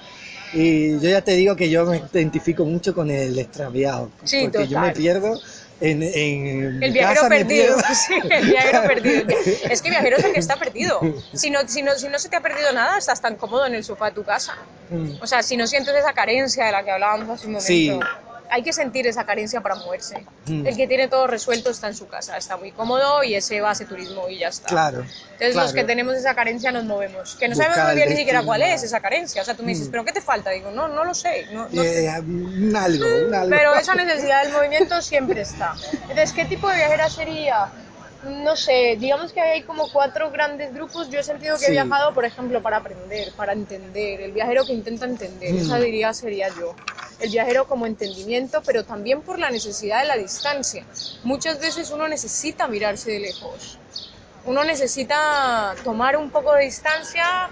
[0.54, 4.12] Y yo ya te digo que yo me identifico mucho con el extraviado.
[4.20, 5.42] Porque yo me pierdo
[5.82, 9.28] en, en El viajero perdido, sí, el viajero perdido.
[9.70, 11.00] Es que viajero es el que está perdido.
[11.34, 13.76] Si no, si, no, si no se te ha perdido nada, estás tan cómodo en
[13.76, 14.56] el sofá de tu casa.
[14.90, 15.22] Mm.
[15.22, 18.00] O sea, si no sientes esa carencia de la que hablábamos hace un momento, Sí.
[18.50, 20.26] Hay que sentir esa carencia para moverse.
[20.46, 20.68] Mm.
[20.68, 23.70] El que tiene todo resuelto está en su casa, está muy cómodo y ese va
[23.70, 24.68] a hacer turismo y ya está.
[24.68, 25.06] Claro.
[25.34, 27.36] Entonces los que tenemos esa carencia nos movemos.
[27.36, 29.42] Que no Buscar sabemos muy bien ni siquiera cuál es esa carencia.
[29.42, 29.92] O sea, tú me dices, Mm.
[29.92, 30.52] ¿pero qué te falta?
[30.52, 31.48] Digo, no, no lo sé.
[31.52, 33.50] No, no Eh, un algo, un algo.
[33.50, 35.74] pero esa necesidad del movimiento siempre está.
[36.02, 37.70] Entonces, ¿qué tipo de viajera sería?
[38.26, 41.10] No sé, digamos que hay como cuatro grandes grupos.
[41.10, 44.22] Yo he sentido que he viajado, por ejemplo, para aprender, para entender.
[44.22, 45.58] El viajero que intenta entender, Mm.
[45.58, 46.74] esa diría sería yo.
[47.24, 50.84] El viajero como entendimiento, pero también por la necesidad de la distancia.
[51.24, 53.80] Muchas veces uno necesita mirarse de lejos.
[54.46, 57.50] Uno necesita tomar un poco de distancia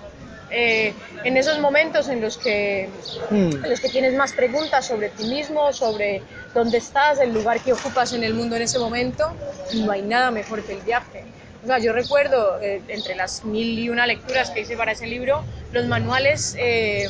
[0.50, 2.90] eh, en esos momentos en los que
[3.30, 3.64] Mm.
[3.64, 6.22] en los que tienes más preguntas sobre ti mismo, sobre
[6.54, 9.32] dónde estás, el lugar que ocupas en el mundo en ese momento,
[9.72, 11.24] y no hay nada mejor que el viaje.
[11.64, 15.08] O sea, yo recuerdo, eh, entre las mil y una lecturas que hice para ese
[15.08, 17.08] libro, los manuales eh,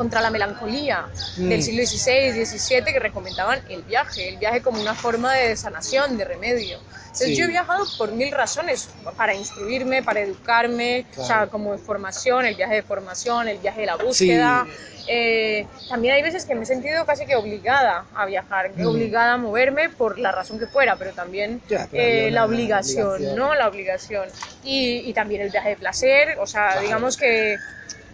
[0.00, 1.04] contra la melancolía
[1.36, 1.48] Mm.
[1.50, 6.16] del siglo XVI, XVII, que recomendaban el viaje, el viaje como una forma de sanación,
[6.16, 6.78] de remedio.
[7.02, 7.36] Entonces Sí.
[7.36, 11.50] yo he viajado por mil razones, para instruirme, para educarme, o sea, Claro.
[11.50, 14.66] como de formación, el viaje de formación, el viaje de la búsqueda.
[15.06, 18.86] Eh, también hay veces que me he sentido casi que obligada a viajar, Mm.
[18.86, 23.06] obligada a moverme por la razón que fuera, pero también Ya, pero eh, la obligación,
[23.08, 23.36] obligación.
[23.36, 23.54] ¿no?
[23.54, 24.28] La obligación.
[24.62, 26.80] Y, y también el viaje de placer, o sea, Claro.
[26.82, 27.56] digamos que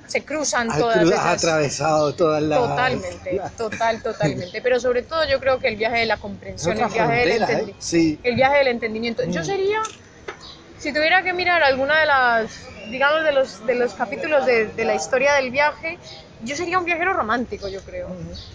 [0.07, 1.27] se cruzan todas cru- esas...
[1.27, 2.59] has atravesado todas las...
[2.61, 4.63] Totalmente, la- total, totalmente.
[4.63, 7.37] Pero sobre todo yo creo que el viaje de la comprensión, el viaje del ¿eh?
[7.37, 7.81] entendimiento.
[7.81, 8.21] Sí.
[8.23, 9.25] El viaje del entendimiento.
[9.25, 9.45] Yo Mm.
[9.45, 9.79] sería,
[10.79, 12.51] si tuviera que mirar alguna de las,
[12.91, 15.99] digamos, de los, de los capítulos de, de la historia del viaje,
[16.43, 18.09] yo sería un viajero romántico, yo creo.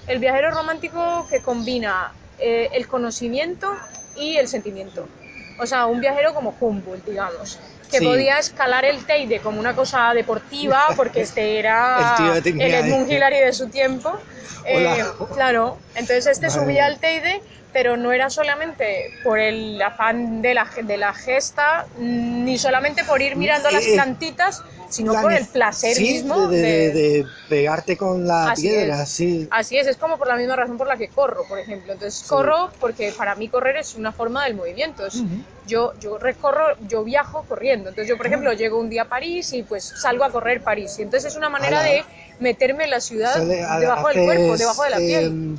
[0.07, 3.71] El viajero romántico que combina eh, el conocimiento
[4.15, 5.09] y el sentimiento.
[5.57, 7.59] O sea, un viajero como Humboldt, digamos,
[7.89, 8.05] que Sí.
[8.05, 13.11] podía escalar el Teide como una cosa deportiva, porque este era El tío el Edmund.
[13.11, 14.17] Hillary de su tiempo.
[14.65, 17.41] Eh, claro, entonces este subía al Teide,
[17.73, 23.21] pero no era solamente por el afán de la, de la gesta, ni solamente por
[23.21, 24.61] ir mirando las Eh, plantitas,
[24.91, 26.91] sino por el placer sí, mismo de, de- de-
[27.23, 29.09] de pegarte con la Así piedra, es.
[29.09, 29.47] sí.
[29.49, 31.93] Así es, es como por la misma razón por la que corro, por ejemplo.
[31.93, 32.27] Entonces Sí.
[32.27, 35.05] corro porque para mí correr es una forma del movimiento.
[35.07, 35.23] Es-
[35.65, 37.89] yo, yo recorro, yo viajo corriendo.
[37.89, 40.97] Entonces yo, por ejemplo, llego un día a París y pues salgo a correr París.
[40.99, 42.03] Y entonces es una manera de
[42.39, 45.25] meterme en la ciudad Sale- debajo del cuerpo, debajo de la piel.
[45.25, 45.57] em,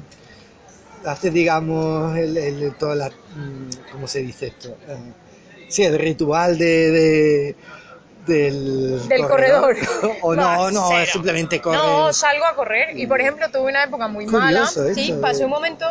[1.04, 4.76] haces, digamos, el, el- toda la, mm, ¿cómo se dice esto?
[4.88, 4.98] Eh,
[5.68, 7.56] sí, el ritual de, de-
[8.26, 9.76] del, del corredor.
[10.22, 11.00] o no, no, cero.
[11.02, 11.80] es simplemente correr.
[11.80, 14.94] No, salgo a correr y por ejemplo tuve una época muy Curioso mala.
[14.94, 15.86] Sí, de- pasé un momento.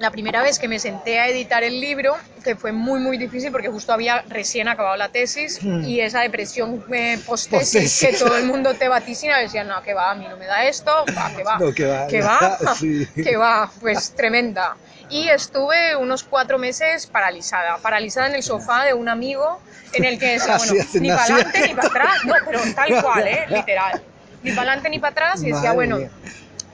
[0.00, 3.52] La primera vez que me senté a editar el libro, que fue muy muy difícil
[3.52, 5.84] porque justo había recién acabado la tesis Hmm.
[5.84, 10.10] y esa depresión eh, post-tesis que todo el mundo te vaticina, decía, no, que va,
[10.10, 13.06] a mí no me da esto, va, que va, No, que va, que va, sí.
[13.14, 14.76] que va, pues tremenda.
[15.10, 19.60] Y estuve unos cuatro meses paralizada, paralizada en el sofá de un amigo
[19.92, 23.28] en el que decía, bueno, ni para adelante ni para atrás, no, pero tal cual,
[23.28, 23.44] ¿eh?
[23.48, 24.02] literal,
[24.42, 26.10] ni para adelante ni para atrás y decía, Madre bueno, mía.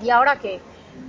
[0.02, 0.58] ¿y ahora qué?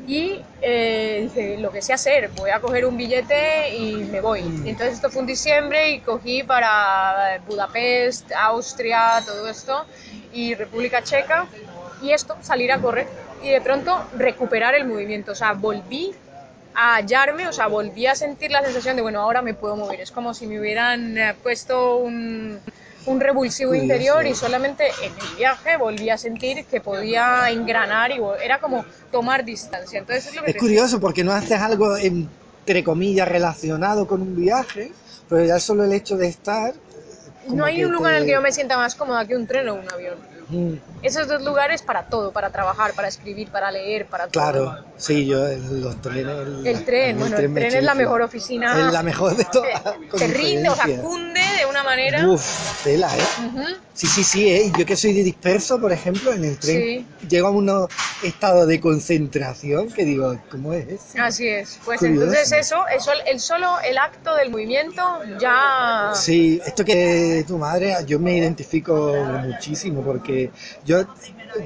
[0.08, 4.41] Y eh, dije, lo que sé hacer, voy a coger un billete y me voy.
[4.41, 4.67] Mm.
[4.67, 9.86] Entonces esto fue en diciembre y cogí para Budapest, Austria, todo esto,
[10.34, 11.48] y República Checa,
[12.02, 13.08] y esto, salir a correr.
[13.44, 16.13] Y de pronto recuperar el movimiento, o sea, volví
[16.74, 20.02] a hallarme, o sea, volví a sentir la sensación de, bueno, ahora me puedo mover.
[20.02, 22.60] Es como si me hubieran eh, puesto un,
[23.06, 28.20] un revulsivo interior y solamente en el viaje volví a sentir que podía engranar y
[28.44, 30.00] era como tomar distancia.
[30.00, 34.36] Entonces es lo que Es curioso porque no haces algo entre comillas relacionado con un
[34.36, 34.92] viaje,
[35.28, 36.74] pero ya solo el hecho de estar.
[37.48, 39.68] No hay un lugar en el que yo me sienta más cómoda que un tren
[39.70, 40.31] o un avión.
[40.52, 44.32] Mm, Esos dos lugares para todo, para trabajar, para escribir, para leer, para todo.
[44.44, 46.28] Claro, sí, yo los trenes.
[46.28, 48.88] El, El tren, bueno, el tren es la mejor oficina.
[48.88, 49.82] Es la mejor de todas.
[50.12, 52.28] Te, te rinde, o sea, cunde de una manera.
[52.28, 53.22] Uf, tela, ¿eh?
[54.02, 54.72] Sí, sí, sí, ¿eh?
[54.80, 57.28] Yo que soy de disperso, por ejemplo, en el tren Sí.
[57.30, 57.88] llego a unos
[58.24, 61.04] estados de concentración que digo, ¿cómo es eso?
[61.22, 61.78] Así es.
[61.86, 62.24] Pues Curioso.
[62.26, 65.04] entonces eso, eso, el solo el acto del movimiento
[65.40, 66.14] ya.
[66.16, 69.14] Sí, esto que tu madre, yo me identifico
[69.46, 70.50] muchísimo porque
[70.84, 71.04] yo,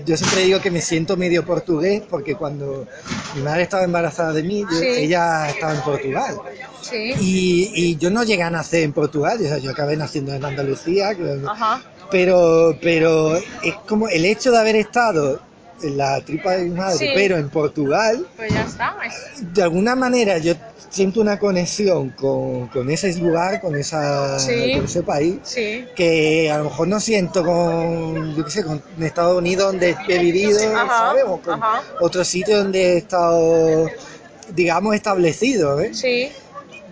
[0.06, 2.86] yo siempre digo que me siento medio portugués porque cuando
[3.34, 4.86] mi madre estaba embarazada de mí, yo- Sí.
[4.88, 6.36] ella estaba en Portugal.
[6.82, 7.13] Sí.
[7.21, 10.43] Y, y yo no llegué a nacer en Portugal, o sea, yo acabé naciendo en
[10.43, 11.12] Andalucía,
[11.48, 11.82] Ajá.
[12.12, 15.39] Pero, pero es como el hecho de haber estado
[15.84, 17.08] en la tripa de mi madre, Sí.
[17.13, 18.96] pero en Portugal, Pues ya está.
[19.06, 20.54] es- de alguna manera yo
[20.89, 24.72] siento una conexión con, con ese lugar, con, esa, Sí.
[24.76, 25.86] con ese país, Sí.
[25.96, 30.20] que a lo mejor no siento con, yo qué sé, con Estados Unidos donde he
[30.20, 31.24] vivido, Ajá, ¿sabes?
[31.28, 31.82] O con ajá.
[32.00, 33.89] otro sitio donde he estado,
[34.54, 35.94] digamos, establecido, ¿eh?
[35.94, 36.30] Sí.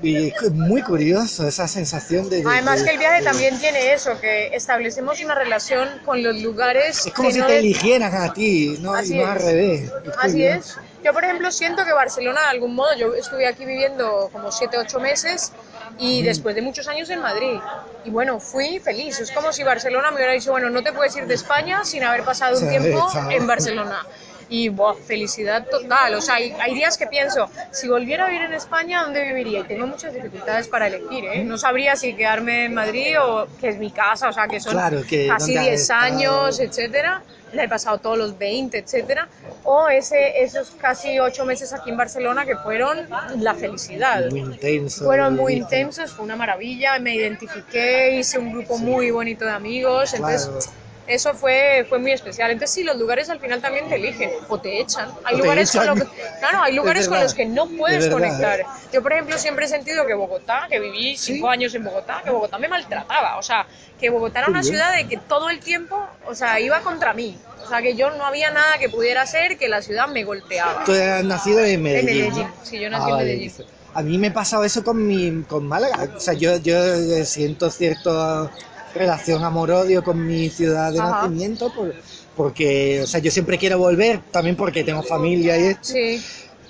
[0.03, 2.43] Y es muy curioso esa sensación de...
[2.43, 6.21] de- Además de- que el viaje de- también tiene eso, que establecemos una relación con
[6.21, 7.05] los lugares.
[7.07, 8.93] Es como que si no te eligieran a ti, ¿no?
[8.93, 9.29] Así y no es.
[9.29, 9.81] al revés.
[9.83, 10.57] Es Así curioso.
[10.59, 10.77] es.
[11.05, 14.77] Yo, por ejemplo, siento que Barcelona, de algún modo, yo estuve aquí viviendo como 7,
[14.77, 15.51] 8 meses
[15.97, 17.59] y después de muchos años en Madrid.
[18.05, 19.19] Y bueno, fui feliz.
[19.21, 22.03] Es como si Barcelona me hubiera dicho, bueno, no te puedes ir de España sin
[22.03, 24.05] haber pasado un tiempo en Barcelona.
[24.53, 26.13] Y buah, felicidad total.
[26.13, 29.61] O sea, hay, hay días que pienso, si volviera a vivir en España, ¿dónde viviría?
[29.61, 31.43] Y tengo muchas dificultades para elegir, ¿eh?
[31.43, 34.73] No sabría si quedarme en Madrid o que es mi casa, o sea, que son
[34.73, 36.01] Claro, que casi donde has 10 estado.
[36.03, 37.23] años, etcétera.
[37.51, 39.27] Le he pasado todos los 20, etcétera.
[39.63, 43.07] O ese, esos casi 8 meses aquí en Barcelona que fueron
[43.39, 44.29] la felicidad.
[44.29, 45.05] Muy intenso.
[45.05, 50.13] Fueron muy intensos, fue una maravilla, me identifiqué, hice un grupo muy bonito de amigos,
[50.13, 50.83] entonces Claro.
[51.05, 52.49] Eso fue, fue muy especial.
[52.51, 55.09] Entonces, sí, los lugares al final también te eligen o te echan.
[55.25, 56.07] Hay O lugares, con, que-
[56.39, 58.65] claro, hay lugares con los que no Es puedes conectar.
[58.91, 62.31] Yo, por ejemplo, siempre he sentido que Bogotá, que viví cinco años en Bogotá, que
[62.31, 63.37] Bogotá me maltrataba.
[63.37, 63.67] O sea,
[63.99, 67.37] que Bogotá era una ciudad de que todo el tiempo, o sea, iba contra mí.
[67.63, 70.83] O sea, que yo no había nada que pudiera hacer que la ciudad me golpeaba.
[70.85, 72.09] Tú eras nacido en Medellín.
[72.09, 72.35] En ¿no?
[72.35, 73.25] Medellín, sí, yo nací Ah, en vale.
[73.33, 73.53] Medellín.
[73.95, 76.09] A mí me ha pasado eso con mi, con Málaga.
[76.15, 78.49] O sea, yo, yo eh, siento cierta
[78.93, 81.21] relación amor-odio con mi ciudad de Ajá.
[81.23, 81.93] nacimiento por-
[82.36, 86.23] porque, o sea, yo siempre quiero volver, también porque tengo familia y esto, Sí,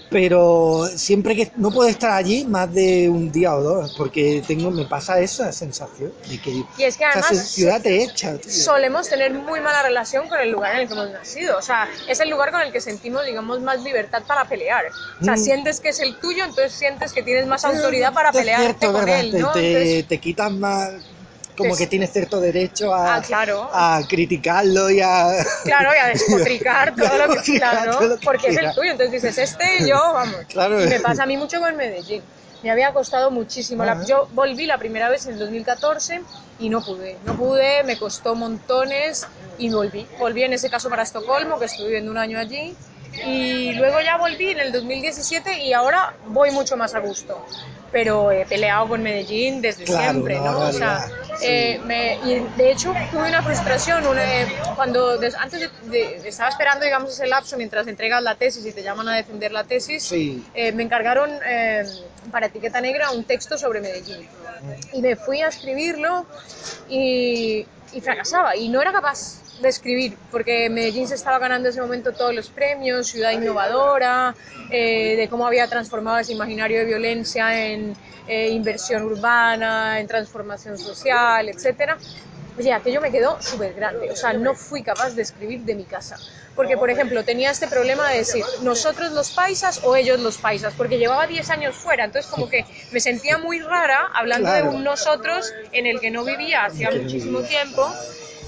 [0.09, 4.69] pero siempre que no puedo estar allí más de un día o dos, porque tengo,
[4.69, 8.37] me pasa esa sensación de que Y es que esa además ciudad te echa.
[8.37, 8.51] tío.
[8.51, 11.57] solemos tener muy mala relación con el lugar en el que hemos nacido.
[11.57, 14.85] O sea, es el lugar con el que sentimos, digamos, más libertad para pelear.
[15.19, 15.39] O sea, Mm.
[15.39, 19.19] sientes que es el tuyo, entonces sientes que tienes más autoridad para cierto, con ¿verdad?
[19.21, 19.51] él, Te- ¿no?
[19.51, 20.91] te, Entonces, te quitas más,
[21.57, 23.69] como que tienes cierto derecho a, Ah, claro.
[23.71, 25.27] a criticarlo y a...
[25.63, 28.91] claro, y a despotricar todo lo que claro, todo lo que porque es el tuyo.
[28.91, 30.37] Entonces dices, este yo, vamos.
[30.49, 30.83] Claro.
[30.83, 32.21] Y me pasa a mí mucho con Medellín.
[32.63, 33.83] Me había costado muchísimo.
[33.83, 36.21] La- yo volví la primera vez en el 2014
[36.59, 37.17] y no pude.
[37.25, 40.07] No pude, me costó montones y volví.
[40.17, 42.73] Volví en ese caso para Estocolmo, que estuve viviendo un año allí.
[43.27, 47.45] Y luego ya volví en el 2017 y ahora voy mucho más a gusto.
[47.91, 50.59] Pero he peleado con Medellín desde Claro, siempre, una ¿no?
[50.61, 51.05] O sea.
[51.41, 56.27] Eh, me- y de hecho tuve una frustración una, eh, cuando des- antes de, de-
[56.27, 59.63] estaba esperando digamos ese lapso mientras entregas la tesis y te llaman a defender la
[59.63, 60.43] tesis Sí.
[60.53, 61.83] eh, me encargaron eh,
[62.31, 64.27] para etiqueta negra un texto sobre Medellín.
[64.93, 66.25] Y me fui a escribirlo
[66.87, 71.71] y, y fracasaba y no era capaz de escribir porque Medellín se estaba ganando en
[71.73, 74.35] ese momento todos los premios, ciudad innovadora,
[74.69, 77.95] eh, de cómo había transformado ese imaginario de violencia en
[78.27, 81.97] eh, inversión urbana, en transformación social, etcétera.
[82.57, 85.85] Oye, aquello me quedó súper grande, o sea, no fui capaz de escribir de mi
[85.85, 86.17] casa.
[86.55, 90.71] Porque, por ejemplo, tenía este problema de decir nosotros los paisas o ellos los paisas,
[90.77, 94.69] porque llevaba 10 años fuera, entonces como que me sentía muy rara hablando Claro.
[94.69, 97.91] de un nosotros en el que no vivía hacía muchísimo tiempo,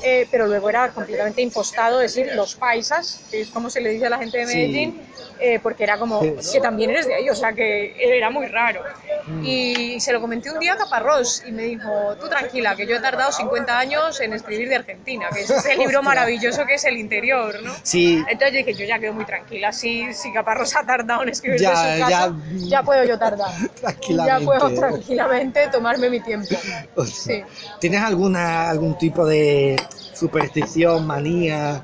[0.06, 4.06] eh, pero luego era completamente impostado decir los paisas, que es como se le dice
[4.06, 4.46] a la gente de.
[4.46, 5.02] Medellín,
[5.40, 6.54] eh, porque era como Sí.
[6.54, 8.82] que también eres de ahí, o sea que era muy raro.
[9.28, 9.44] Mm.
[9.46, 12.96] Y se lo comenté un día a Caparrós y me dijo, tú tranquila, que yo
[12.96, 16.86] he tardado 50 años en escribir de Argentina, que es ese libro maravilloso que es
[16.86, 17.74] El Interior, ¿no?
[17.84, 21.30] Sí, Entonces yo dije, yo ya quedo muy tranquila, si, si Caparrós ha tardado en
[21.30, 23.50] escribir Ya, de su casa, ya- ya, puedo yo tardar.
[23.82, 24.26] Tranquilamente.
[24.26, 26.56] Ya puedo tranquilamente tomarme mi tiempo.
[26.96, 27.44] o sea, Sí.
[27.80, 29.76] ¿tienes alguna algún tipo de
[30.14, 31.84] superstición, manía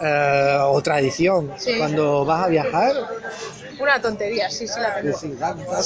[0.00, 1.76] eh, o tradición Sí.
[1.78, 2.92] cuando vas a viajar?
[3.78, 5.16] Una tontería, sí, sí la tengo.
[5.18, 5.34] Sí,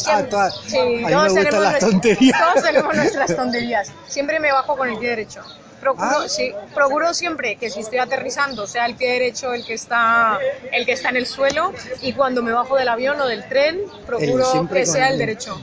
[0.07, 2.39] ah, todas- sí, a mí me gustan las tonterías.
[2.41, 3.93] Todos tenemos nuestras tonterías.
[4.07, 5.41] Siempre me bajo con el pie derecho.
[5.81, 6.29] Procuro, Ah.
[6.29, 10.39] sí, procuro siempre que si estoy aterrizando sea el pie derecho el que está
[10.73, 13.81] el que está en el suelo y cuando me bajo del avión o del tren
[14.07, 15.61] procuro que sea el el- derecho.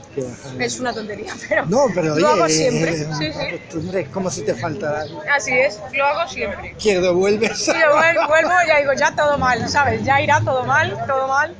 [0.59, 2.91] Es una tontería, pero No, pero lo oye, hago siempre.
[2.91, 3.17] es Sí, una
[3.49, 3.57] sí.
[3.57, 5.05] costumbre, es como si te faltara.
[5.35, 6.69] Así es, lo hago siempre.
[6.71, 7.57] Izquierdo, vuelves.
[7.59, 10.03] Sí, yo vuel- vuelvo y ya digo, ya todo mal, ¿sabes?
[10.03, 11.53] Ya irá todo mal, todo mal.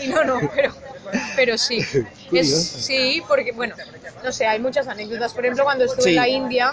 [0.00, 0.72] Y no, no, pero,
[1.34, 1.80] pero sí.
[2.32, 3.74] Es, sí, porque, bueno,
[4.24, 5.32] no sé, hay muchas anécdotas.
[5.34, 6.10] Por ejemplo, cuando estuve Sí.
[6.10, 6.72] en la India,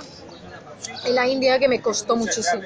[1.06, 2.64] en la India que me costó muchísimo.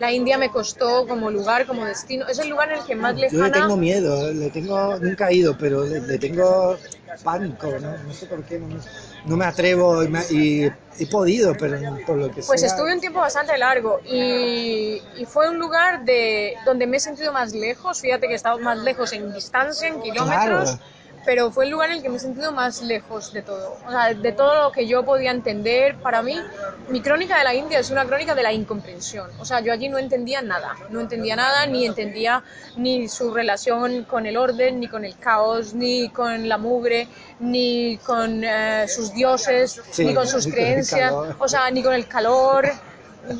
[0.00, 2.26] La India me costó como lugar, como destino.
[2.28, 3.52] Es el lugar en el que más Yo le lejana...
[3.52, 6.78] tengo miedo, le tengo, nunca he ido, pero le, le tengo
[7.22, 7.96] pánico, ¿no?
[7.98, 8.80] No sé por qué, no, me-
[9.26, 12.68] no me atrevo y, me- y he podido, pero por lo que Pues sea.
[12.70, 17.32] estuve un tiempo bastante largo y, y fue un lugar de, donde me he sentido
[17.32, 18.00] más lejos.
[18.00, 20.80] Fíjate que he estado más lejos en distancia, en kilómetros, Claro.
[21.24, 23.76] Pero fue el lugar en el que me he sentido más lejos de todo.
[23.86, 25.96] O sea, de todo lo que yo podía entender.
[25.96, 26.38] Para mí,
[26.88, 29.30] mi crónica de la India es una crónica de la incomprensión.
[29.38, 30.76] O sea, yo allí no entendía nada.
[30.90, 32.42] No entendía nada, ni entendía
[32.76, 37.08] ni su relación con el orden, ni con el caos, ni con la mugre,
[37.40, 41.12] ni con eh, sus dioses, Sí, ni con sus ni creencias.
[41.38, 42.70] O sea, ni con el calor.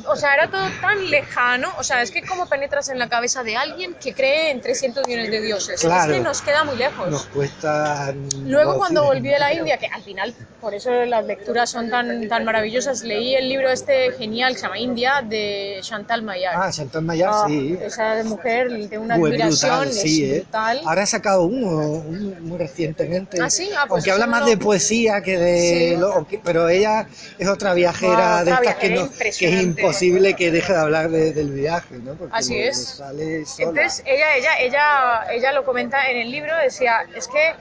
[0.07, 1.69] O sea, era todo tan lejano.
[1.77, 5.05] O sea, es que cómo penetras en la cabeza de alguien que cree en 300
[5.07, 5.81] millones de dioses.
[5.81, 6.11] Claro.
[6.13, 7.09] Es que nos queda muy lejos.
[7.09, 8.13] Nos cuesta.
[8.45, 11.89] Luego no, cuando volví de la India, que al final, por eso las lecturas son
[11.89, 16.53] tan, tan maravillosas, leí el libro este genial que se llama India de Chantal Mayar.
[16.55, 17.77] Ah, Chantal Mayar, Ah, sí.
[17.81, 20.45] Esa mujer de una admiración, brutal, sí, es ¿eh?
[20.85, 21.67] Ahora ha sacado uno,
[22.07, 23.37] uno muy recientemente.
[23.41, 25.89] Ah, sí, ah, pues Aunque habla no más de poesía que de.
[25.93, 25.97] Sí.
[25.97, 27.07] lo- que- pero ella
[27.37, 29.72] es otra viajera Ah, de estas que, viajera no, que es impresionante.
[29.79, 32.15] Imposible que deje de hablar de- del viaje, ¿no?
[32.15, 32.77] Porque Así le- es.
[32.77, 33.69] le sale sola.
[33.69, 37.53] Entonces ella, ella, ella, ella lo comenta en el libro, decía, es que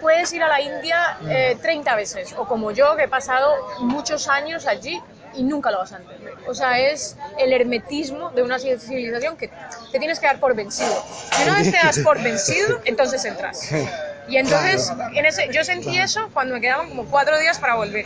[0.00, 4.28] puedes ir a la India eh, 30 veces, o como yo que he pasado muchos
[4.28, 5.00] años allí
[5.34, 6.34] y nunca lo vas a entender.
[6.48, 9.50] O sea, es el hermetismo de una civilización que
[9.92, 10.90] te tienes que dar por vencido.
[11.38, 13.70] Y una vez te das por vencido, entonces entras.
[14.28, 18.04] Y entonces, en ese, yo sentí eso cuando me quedaban como cuatro días para volver.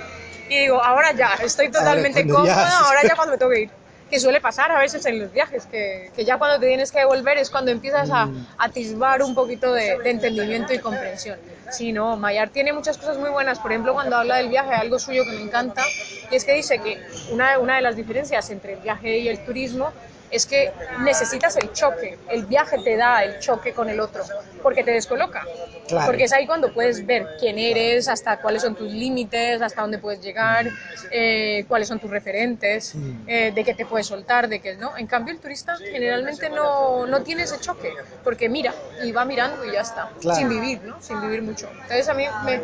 [0.49, 3.71] Y digo, ahora ya, estoy totalmente ya- cómoda, ahora ya cuando me tengo que ir.
[4.11, 6.99] Que suele pasar a veces en los viajes, que, que ya cuando te tienes que
[6.99, 8.47] devolver es cuando empiezas a Mm.
[8.59, 11.39] atisbar un poquito de, de entendimiento y comprensión.
[11.71, 13.59] Sí, no, Mayar tiene muchas cosas muy buenas.
[13.59, 15.87] Por ejemplo, cuando habla del viaje, algo suyo que me encanta,
[16.31, 17.01] y es que dice que
[17.31, 19.93] una, una de las diferencias entre el viaje y el turismo
[20.33, 22.19] es que necesitas el choque.
[22.31, 24.25] El viaje te da el choque con el otro,
[24.63, 25.47] porque te descoloca.
[25.87, 26.07] Claro.
[26.07, 29.99] Porque es ahí cuando puedes ver quién eres, hasta cuáles son tus límites, hasta dónde
[29.99, 30.71] puedes llegar,
[31.11, 33.29] eh, cuáles son tus referentes, Mm.
[33.29, 34.97] eh, de qué te puedes soltar, de qué no.
[34.97, 37.93] En cambio, el turista generalmente no, no tiene ese choque,
[38.25, 38.73] porque mira
[39.05, 40.39] y va mirando y ya está, Claro.
[40.39, 41.03] sin vivir, ¿no?
[41.03, 41.69] Sin vivir mucho.
[41.83, 42.61] Entonces, a mí me-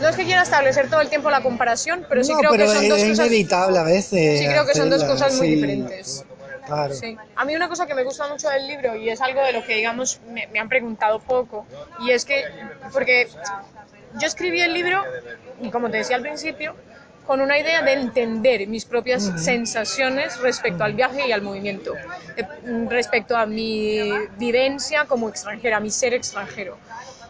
[0.00, 2.66] no es que quiera establecer todo el tiempo la comparación, pero sí no, creo pero
[2.66, 3.18] que son es, dos cosas.
[3.26, 4.40] inevitable a veces.
[4.40, 6.24] Sí, creo que son dos cosas muy sí, diferentes.
[6.66, 6.94] Claro.
[6.94, 7.16] Sí.
[7.36, 9.64] A mí una cosa que me gusta mucho del libro y es algo de lo
[9.64, 11.64] que, digamos, me, me han preguntado poco,
[12.00, 12.44] y es que,
[12.92, 13.28] porque
[14.18, 15.02] yo escribí el libro,
[15.62, 16.74] y como te decía al principio,
[17.26, 21.92] con una idea de entender mis propias sensaciones respecto al viaje y al movimiento,
[22.36, 22.46] eh,
[22.88, 26.78] respecto a mi vivencia como extranjera, mi ser extranjero.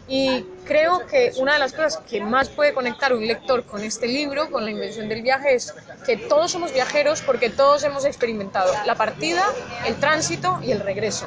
[0.08, 4.06] Y creo que una de las cosas que más puede conectar un lector con este
[4.06, 8.72] libro, con la invención del viaje, es que todos somos viajeros porque todos hemos experimentado
[8.86, 9.44] la partida,
[9.84, 11.26] el tránsito y el regreso.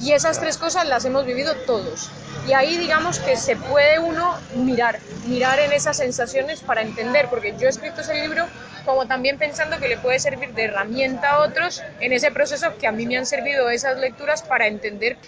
[0.00, 2.10] Y esas tres cosas las hemos vivido todos.
[2.46, 7.54] Y ahí digamos que se puede uno mirar, mirar en esas sensaciones para entender, porque
[7.58, 8.46] yo he escrito ese libro
[8.84, 12.86] como también pensando que le puede servir de herramienta a otros en ese proceso que
[12.86, 15.18] a mí me han servido esas lecturas para entender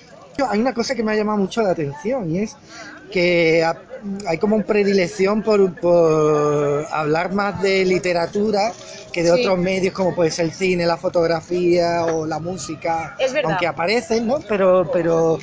[0.48, 2.56] Hay una cosa que me ha llamado mucho la atención y es
[3.12, 3.76] que ha-
[4.26, 8.72] hay como una predilección por, por hablar más de literatura
[9.12, 9.40] que de Sí.
[9.42, 14.26] otros medios como puede ser el cine, la fotografía o la música, Es aunque aparecen,
[14.26, 14.38] ¿no?
[14.48, 15.38] Pero, pero,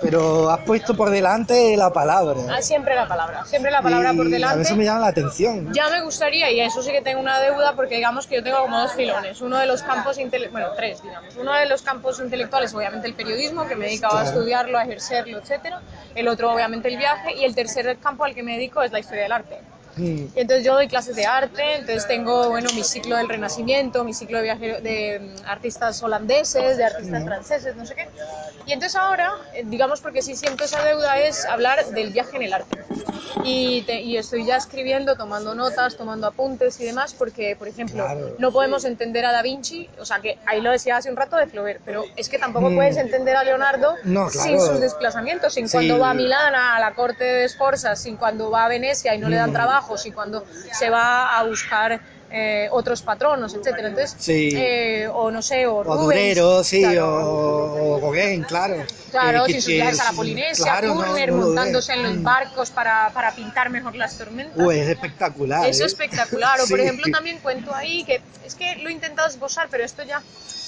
[0.00, 2.40] pero has puesto por delante la palabra.
[2.50, 4.62] Ah, siempre la palabra, siempre la palabra por Y A delante.
[4.62, 5.72] eso me llama la atención.
[5.72, 8.60] Ya me gustaría, y eso sí que tengo una deuda, porque digamos que yo tengo
[8.60, 9.40] como dos filones.
[9.40, 11.36] Uno de los campos intelectuales, bueno, tres, digamos.
[11.36, 14.84] Uno de los campos intelectuales, obviamente el periodismo, que me he dedicado a estudiarlo, a
[14.84, 15.80] ejercerlo, etcétera.
[16.14, 17.34] El otro, obviamente, el viaje.
[17.36, 19.60] Y el tercer campo al que me dedico es la historia del arte.
[19.96, 20.26] Mm.
[20.34, 24.12] Y entonces yo doy clases de arte, entonces tengo, bueno, mi ciclo del Renacimiento, mi
[24.14, 28.08] ciclo de, de mm, artistas holandeses, de artistas franceses, no sé qué.
[28.66, 32.42] Y entonces ahora, eh, digamos porque sí siento esa deuda, es hablar del viaje en
[32.42, 32.76] el arte.
[33.44, 38.04] Y, te- y estoy ya escribiendo, tomando notas, tomando apuntes y demás, porque, por ejemplo,
[38.04, 38.34] Claro.
[38.38, 41.36] no podemos entender a Da Vinci, o sea, que ahí lo decía hace un rato
[41.36, 42.74] de Flaubert, pero es que tampoco Mm.
[42.74, 44.66] puedes entender a Leonardo No, sin claro.
[44.66, 45.72] sus desplazamientos, sin Sí.
[45.76, 49.18] cuando va a Milán a la corte de Sforza, sin cuando va a Venecia y
[49.18, 49.54] no le dan Mm.
[50.04, 52.00] Y cuando se va a buscar
[52.30, 53.88] eh, otros patronos, etcétera.
[53.88, 54.50] Entonces, Sí.
[54.54, 58.76] eh, o no sé, o, O Rubens, Durero, sí, claro, o, o Gauguin, claro.
[59.10, 62.02] Claro, Que- sin sus viajes a la Polinesia, claro, no, Turner no lo montándose en
[62.02, 62.22] los Mm.
[62.24, 64.56] barcos para, para pintar mejor las tormentas.
[64.58, 65.66] Uy, es espectacular.
[65.66, 65.86] Eso ¿eh?
[65.86, 66.60] es espectacular.
[66.60, 66.84] O por Sí.
[66.84, 70.20] ejemplo, también cuento ahí que es que lo he intentado esbozar, pero esto ya,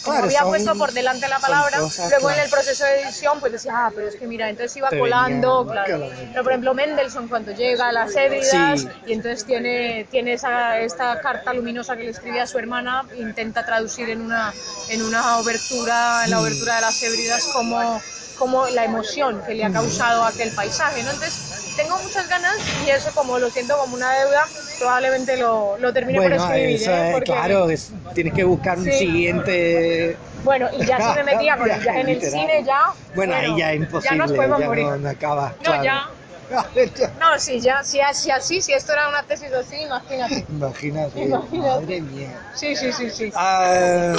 [0.04, 2.44] como Claro, había son- puesto por delante la palabra, cosas, luego en claro.
[2.46, 5.64] el proceso de edición, pues decía, ah, pero es que mira, entonces iba Te colando,
[5.64, 6.06] venía- claro.
[6.06, 6.14] claro.
[6.30, 8.88] Pero por ejemplo, Mendelssohn cuando llega a las Hébridas Sí.
[9.06, 13.64] y entonces tiene, tiene esa, esta carta luminosa que le escribe a su hermana, intenta
[13.64, 14.52] traducir en una,
[14.88, 18.00] en una obertura, en la obertura de las Hébridas, como
[18.38, 21.10] como la emoción que le ha causado aquel paisaje, ¿no?
[21.10, 22.54] Entonces, tengo muchas ganas
[22.86, 24.44] y eso como lo siento como una deuda,
[24.78, 27.10] probablemente lo, lo termine Bueno, por escribir, eso ¿eh?
[27.14, 28.92] Porque- claro, es- tienes que buscar un Sí.
[28.92, 30.16] siguiente.
[30.44, 32.82] Bueno, y ya si me metía con el viaje en el cine ya...
[33.16, 34.16] Bueno, ahí ya es imposible.
[34.16, 34.84] Ya nos podemos ya morir.
[34.86, 35.54] No, no acaba.
[35.60, 35.82] Claro.
[35.82, 36.08] ya.
[37.18, 40.46] No, sí, ya, si, si así, si esto era una tesis así, imagínate.
[40.48, 41.58] Imagínate, Imagínate.
[41.58, 42.30] madre mía.
[42.54, 43.32] Sí, sí, sí, sí.
[43.34, 44.14] Ah,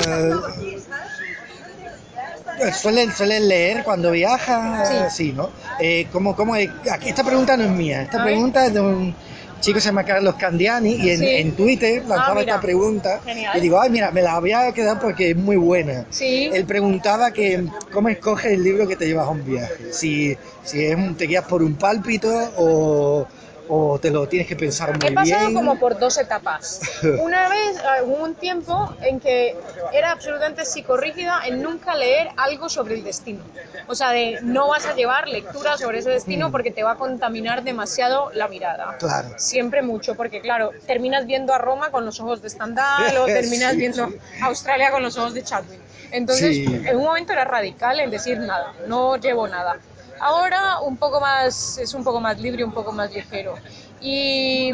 [2.73, 5.09] ¿Suelen, ¿Suelen leer cuando viajan?
[5.09, 5.31] Sí.
[5.31, 5.49] ¿no?
[5.79, 9.15] Eh, ¿cómo, cómo esta pregunta no es mía, esta pregunta es de un
[9.59, 11.25] chico se llama Carlos Candiani y en, Sí.
[11.27, 12.41] en Twitter lanzaba Ah, mira.
[12.55, 13.57] esta pregunta Genial.
[13.57, 16.05] y digo, ay, mira, me la voy a quedar porque es muy buena.
[16.09, 16.49] Sí.
[16.53, 20.83] Él preguntaba que cómo escoges el libro que te llevas a un viaje, si, si
[20.85, 23.27] es un- te guías por un pálpito o,
[23.69, 25.53] o te lo tienes que pensar muy He pasado bien.
[25.53, 26.81] como por dos etapas.
[27.21, 29.55] Una vez, eh, hubo un tiempo en que
[29.93, 33.41] era absolutamente psicorrígida en nunca leer algo sobre el destino.
[33.87, 36.51] O sea, de no vas a llevar lectura sobre ese destino Mm.
[36.51, 38.97] porque te va a contaminar demasiado la mirada.
[38.97, 39.29] Claro.
[39.37, 43.73] Siempre mucho, porque claro, terminas viendo a Roma con los ojos de Stendhal o terminas
[43.73, 44.15] Sí, viendo sí.
[44.41, 45.79] a Australia con los ojos de Chadwick.
[46.11, 46.65] Entonces, Sí.
[46.87, 49.77] en un momento era radical en decir nada, no llevo nada.
[50.19, 53.55] Ahora un poco más, es un poco más libre, un poco más ligero.
[54.01, 54.71] Y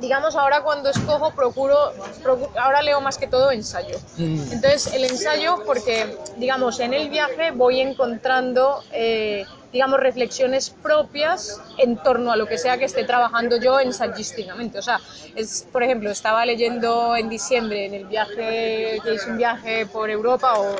[0.00, 1.76] digamos, ahora cuando escojo, procuro,
[2.22, 3.96] procu- ahora leo más que todo ensayo.
[4.16, 4.52] Mm.
[4.52, 11.96] Entonces, el ensayo, porque, digamos, en el viaje voy encontrando, eh, digamos, reflexiones propias en
[11.98, 14.78] torno a lo que sea que esté trabajando yo ensayísticamente.
[14.78, 15.00] O sea,
[15.34, 20.08] es, por ejemplo, estaba leyendo en diciembre en el viaje, que hice un viaje por
[20.10, 20.76] Europa o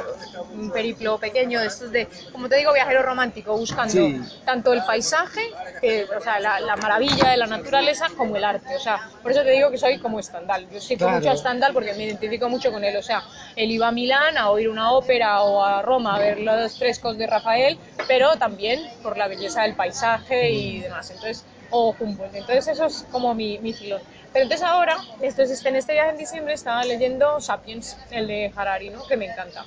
[0.55, 4.21] un periplo pequeño de estos de, como te digo, viajero romántico, buscando Sí.
[4.45, 5.41] tanto el paisaje,
[5.81, 8.75] que, o sea, la, la maravilla de la naturaleza, como el arte.
[8.77, 10.69] O sea, por eso te digo que soy como Stendhal.
[10.71, 11.17] Yo sigo Claro.
[11.19, 12.97] mucho a Stendhal porque me identifico mucho con él.
[12.97, 13.23] O sea,
[13.57, 17.17] él iba a Milán a oír una ópera o a Roma a ver los frescos
[17.19, 17.79] de Rafael,
[18.09, 21.11] pero también por la belleza del paisaje y demás.
[21.11, 22.35] Entonces, o Humboldt.
[22.35, 24.03] Entonces, eso es como mi, mi filón.
[24.33, 28.91] Pero entonces ahora, entonces, en este viaje en diciembre, estaba leyendo Sapiens, el de Harari,
[28.91, 29.07] ¿no?
[29.07, 29.67] que me encanta.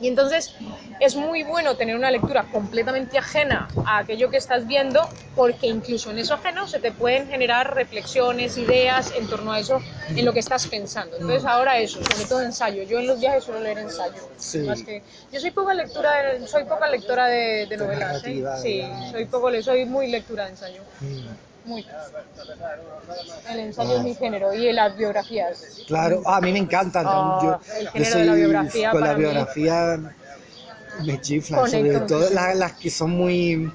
[0.00, 0.52] Y entonces
[1.00, 6.10] es muy bueno tener una lectura completamente ajena a aquello que estás viendo, porque incluso
[6.10, 10.32] en eso ajeno se te pueden generar reflexiones, ideas en torno a eso, en lo
[10.32, 11.16] que estás pensando.
[11.16, 12.82] Entonces ahora eso, sobre todo ensayo.
[12.82, 14.22] Yo en los viajes suelo leer ensayo.
[14.36, 14.58] Sí.
[14.60, 18.22] Más que, yo soy poca lectura, de- soy poca lectora de, de novelas.
[18.24, 18.44] ¿eh?
[18.62, 20.82] Sí, soy poco, soy muy lectura de ensayo.
[21.00, 21.47] Mm.
[21.68, 21.84] Muy.
[23.50, 25.82] El ensayo es mi género y las biografías.
[25.86, 27.04] Claro, ah, a mí me encantan.
[27.06, 29.24] Ah, yo, el yo género de la biografía con la para mí.
[29.24, 30.14] biografía
[31.04, 33.70] me chiflan, Conecto sobre todo las, las que son muy...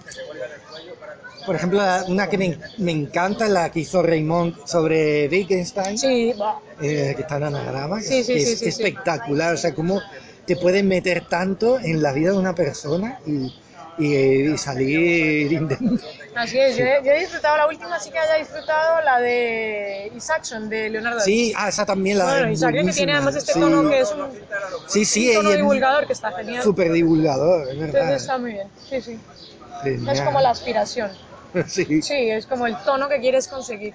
[1.45, 6.33] Por ejemplo, una que me, me encanta, la que hizo Raymond sobre Wittgenstein, Sí,
[6.81, 9.53] eh, que está en anagrama, Sí, sí, que es espectacular.
[9.53, 10.01] O sea, cómo
[10.45, 13.53] te pueden meter tanto en la vida de una persona y,
[13.97, 15.59] y, y salir.
[16.35, 20.11] Así es, yo, he, yo he disfrutado la última, sí que haya disfrutado la de
[20.15, 23.53] Isaacson, de Leonardo Sí, ah, esa también la Bueno, Isaacson que buenísima, tiene además este
[23.53, 23.59] sí.
[23.59, 24.29] tono que es un,
[24.87, 26.63] Sí, sí, un tono es divulgador que está genial.
[26.63, 27.95] súper divulgador, es verdad.
[28.01, 29.19] Entonces está muy bien, sí, sí.
[29.83, 30.25] Es Genial.
[30.25, 31.11] como la aspiración.
[31.67, 32.01] Sí.
[32.01, 33.93] Sí, es como el tono que quieres conseguir.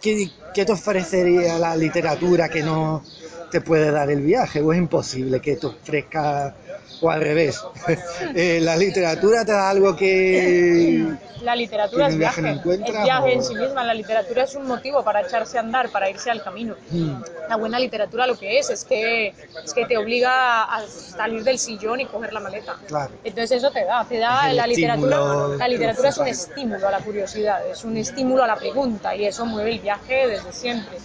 [0.00, 3.04] ¿Qué, qué te ofrecería la literatura que no
[3.52, 4.60] te puede dar el viaje?
[4.60, 6.56] ¿O es imposible que te ofrezca,
[7.00, 7.60] o al revés?
[8.34, 11.04] Eh, la literatura te da algo que...
[11.42, 13.82] La literatura ¿Que es viaje viaje, no encuentras, es viaje o- en sí misma.
[13.82, 16.76] La literatura es un motivo para echarse a andar, para irse al camino.
[16.90, 17.14] Mm,
[17.48, 21.58] La buena literatura lo que es es que, es que te obliga a salir del
[21.58, 22.76] sillón y coger la maleta.
[22.86, 23.10] Claro.
[23.24, 25.18] Entonces eso te da, te da la literatura.
[25.58, 29.24] La literatura es un estímulo a la curiosidad, es un estímulo a la pregunta y
[29.24, 30.96] eso mueve el viaje desde siempre.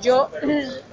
[0.00, 0.30] Yo,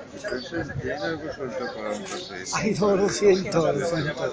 [2.55, 4.27] Ay, no, lo siento, lo siento.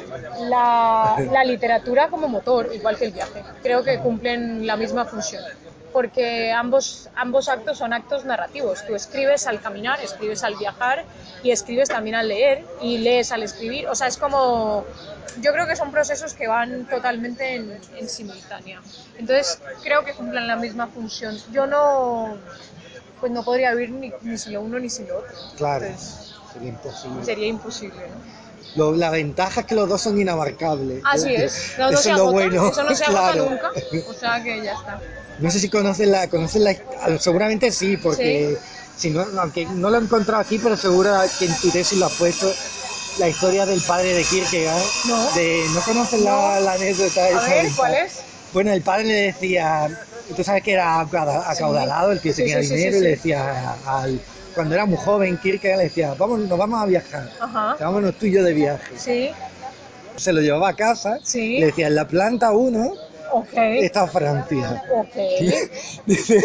[0.49, 5.43] la, literatura como motor, igual que el viaje, creo que cumplen la misma función.
[5.93, 8.85] Porque ambos, ambos actos son actos narrativos.
[8.87, 11.05] Tú escribes al caminar, escribes al viajar
[11.43, 13.89] y escribes también al leer y lees al escribir.
[13.89, 14.85] O sea, es como.
[15.41, 18.81] Yo creo que son procesos que van totalmente en, en simultánea.
[19.19, 21.39] Entonces, creo que cumplen la misma función.
[21.51, 22.37] Yo no.
[23.21, 25.35] Pues no podría vivir ni, ni sin lo uno ni sin lo otro.
[25.57, 27.25] Claro, Entonces, sería imposible.
[27.25, 28.37] sería imposible, ¿no?
[28.77, 31.03] Lo- la ventaja es que los dos son inabarcables.
[31.05, 31.73] Así es.
[31.79, 32.69] No, no Eso se es lo bueno.
[32.69, 33.49] Eso no se claro.
[33.51, 33.71] nunca.
[34.09, 35.01] O sea que ya está.
[35.39, 36.75] No sé si conocen la, conocen la,
[37.19, 38.57] seguramente sí, porque
[38.97, 42.07] si no, aunque no lo he encontrado aquí, pero seguro que en tu tesis lo
[42.07, 42.51] has puesto,
[43.19, 44.83] la historia del padre de Kierkegaard.
[45.05, 45.31] No.
[45.33, 46.61] De, ¿No conocen la, No.
[46.65, 48.21] la anécdota A esa ver, ¿cuál es?
[48.55, 52.61] Bueno, el padre le decía, tú sabes que era acauda- acaudalado, el que Sí, tenía
[52.63, 54.21] sí, sí, dinero, sí, y le decía al,
[54.55, 57.77] cuando era muy joven, Kierkegaard le decía, vamos, nos vamos a viajar, Ajá.
[57.79, 58.99] vámonos tú y yo de viaje.
[58.99, 59.31] Sí,
[60.17, 61.59] Se lo llevaba a casa, Sí.
[61.59, 62.95] le decía, en la planta 1
[63.33, 63.53] ok.
[63.53, 64.83] está Francia.
[64.91, 65.17] Ok.
[66.07, 66.41] Dice,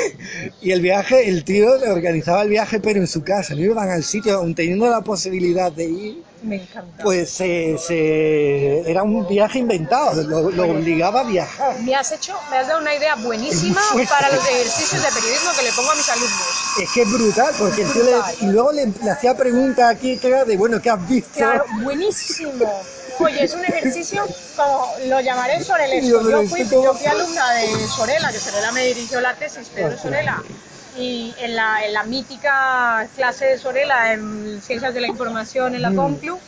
[0.62, 3.90] y el viaje, el tío le organizaba el viaje, pero en su casa, no iban
[3.90, 7.04] al sitio, aun teniendo la posibilidad de ir, Me encanta.
[7.04, 11.80] pues se, se- era un viaje inventado, lo, lo obligaba a viajar.
[11.82, 13.80] Me has hecho, me has dado una idea buenísima
[14.10, 16.48] para los ejercicios de periodismo que le pongo a mis alumnos.
[16.82, 18.36] Es que es brutal, porque tío le- Brutal.
[18.42, 21.30] y luego le, le hacía preguntas aquí que era de, bueno, ¿qué has visto?
[21.36, 22.82] Claro, buenísimo.
[23.20, 24.26] Oye, es un ejercicio
[24.56, 26.28] como lo llamaré sorelesco.
[26.28, 29.96] Yo fui, yo fui alumna de Sorela, que Sorela me dirigió la tesis, Pedro.
[29.96, 30.42] Sorela.
[30.98, 35.82] Y en la, en la mítica clase de Sorela en Ciencias de la Información en
[35.82, 35.96] la Mm.
[35.96, 36.40] Complu,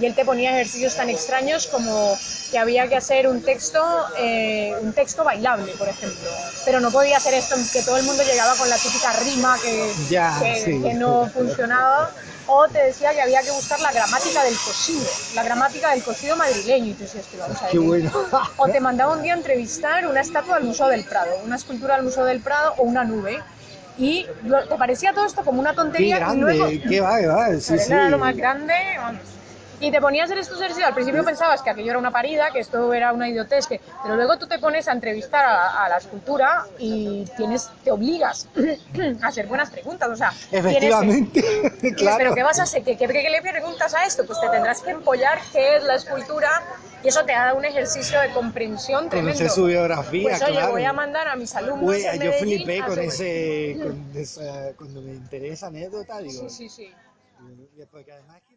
[0.00, 2.16] y él te ponía ejercicios tan extraños como
[2.50, 3.80] que había que hacer un texto,
[4.18, 6.30] eh, un texto bailable, por ejemplo.
[6.64, 9.92] Pero no podía hacer esto, que todo el mundo llegaba con la típica rima que,
[10.08, 10.80] Ya, que- sí.
[10.82, 12.10] que no funcionaba.
[12.52, 16.34] O te decía que había que buscar la gramática del cocido, la gramática del cocido
[16.36, 16.86] madrileño.
[16.86, 17.78] Y tú decías, "Tío, vamos a Qué qué".
[17.78, 18.10] bueno.
[18.56, 21.94] O te mandaba un día a entrevistar una estatua del Museo del Prado, una escultura
[21.96, 23.40] del Museo del Prado o una nube.
[24.00, 27.26] Y te parecía todo esto como una Qué tontería y luego grande, qué va, qué
[27.26, 27.92] va, sí, sí.
[27.92, 29.20] era lo más grande, vamos.
[29.80, 32.50] Y te ponías a hacer estos ejercicios, al principio pensabas que aquello era una parida,
[32.52, 33.80] que esto era una idiotez, que...
[34.02, 38.46] pero luego tú te pones a entrevistar a, a la escultura y tienes, te obligas
[39.22, 41.40] a hacer buenas preguntas, o sea, tienes Efectivamente,
[41.80, 42.18] Dices, claro.
[42.18, 42.82] pero ¿qué vas a hacer?
[42.82, 44.26] ¿Qué, qué, qué le preguntas a esto?
[44.26, 46.50] Pues te tendrás que empollar qué es la escultura
[47.02, 49.38] y eso te da un ejercicio de comprensión tremendo.
[49.38, 50.72] Conocer su biografía, Pues oye, claro.
[50.72, 55.00] voy a mandar a mis alumnos Güey, en yo flipé con ese, con esa, cuando
[55.00, 56.92] me interesa anécdota, digo, Sí, sí, sí.
[57.90, 58.56] porque además que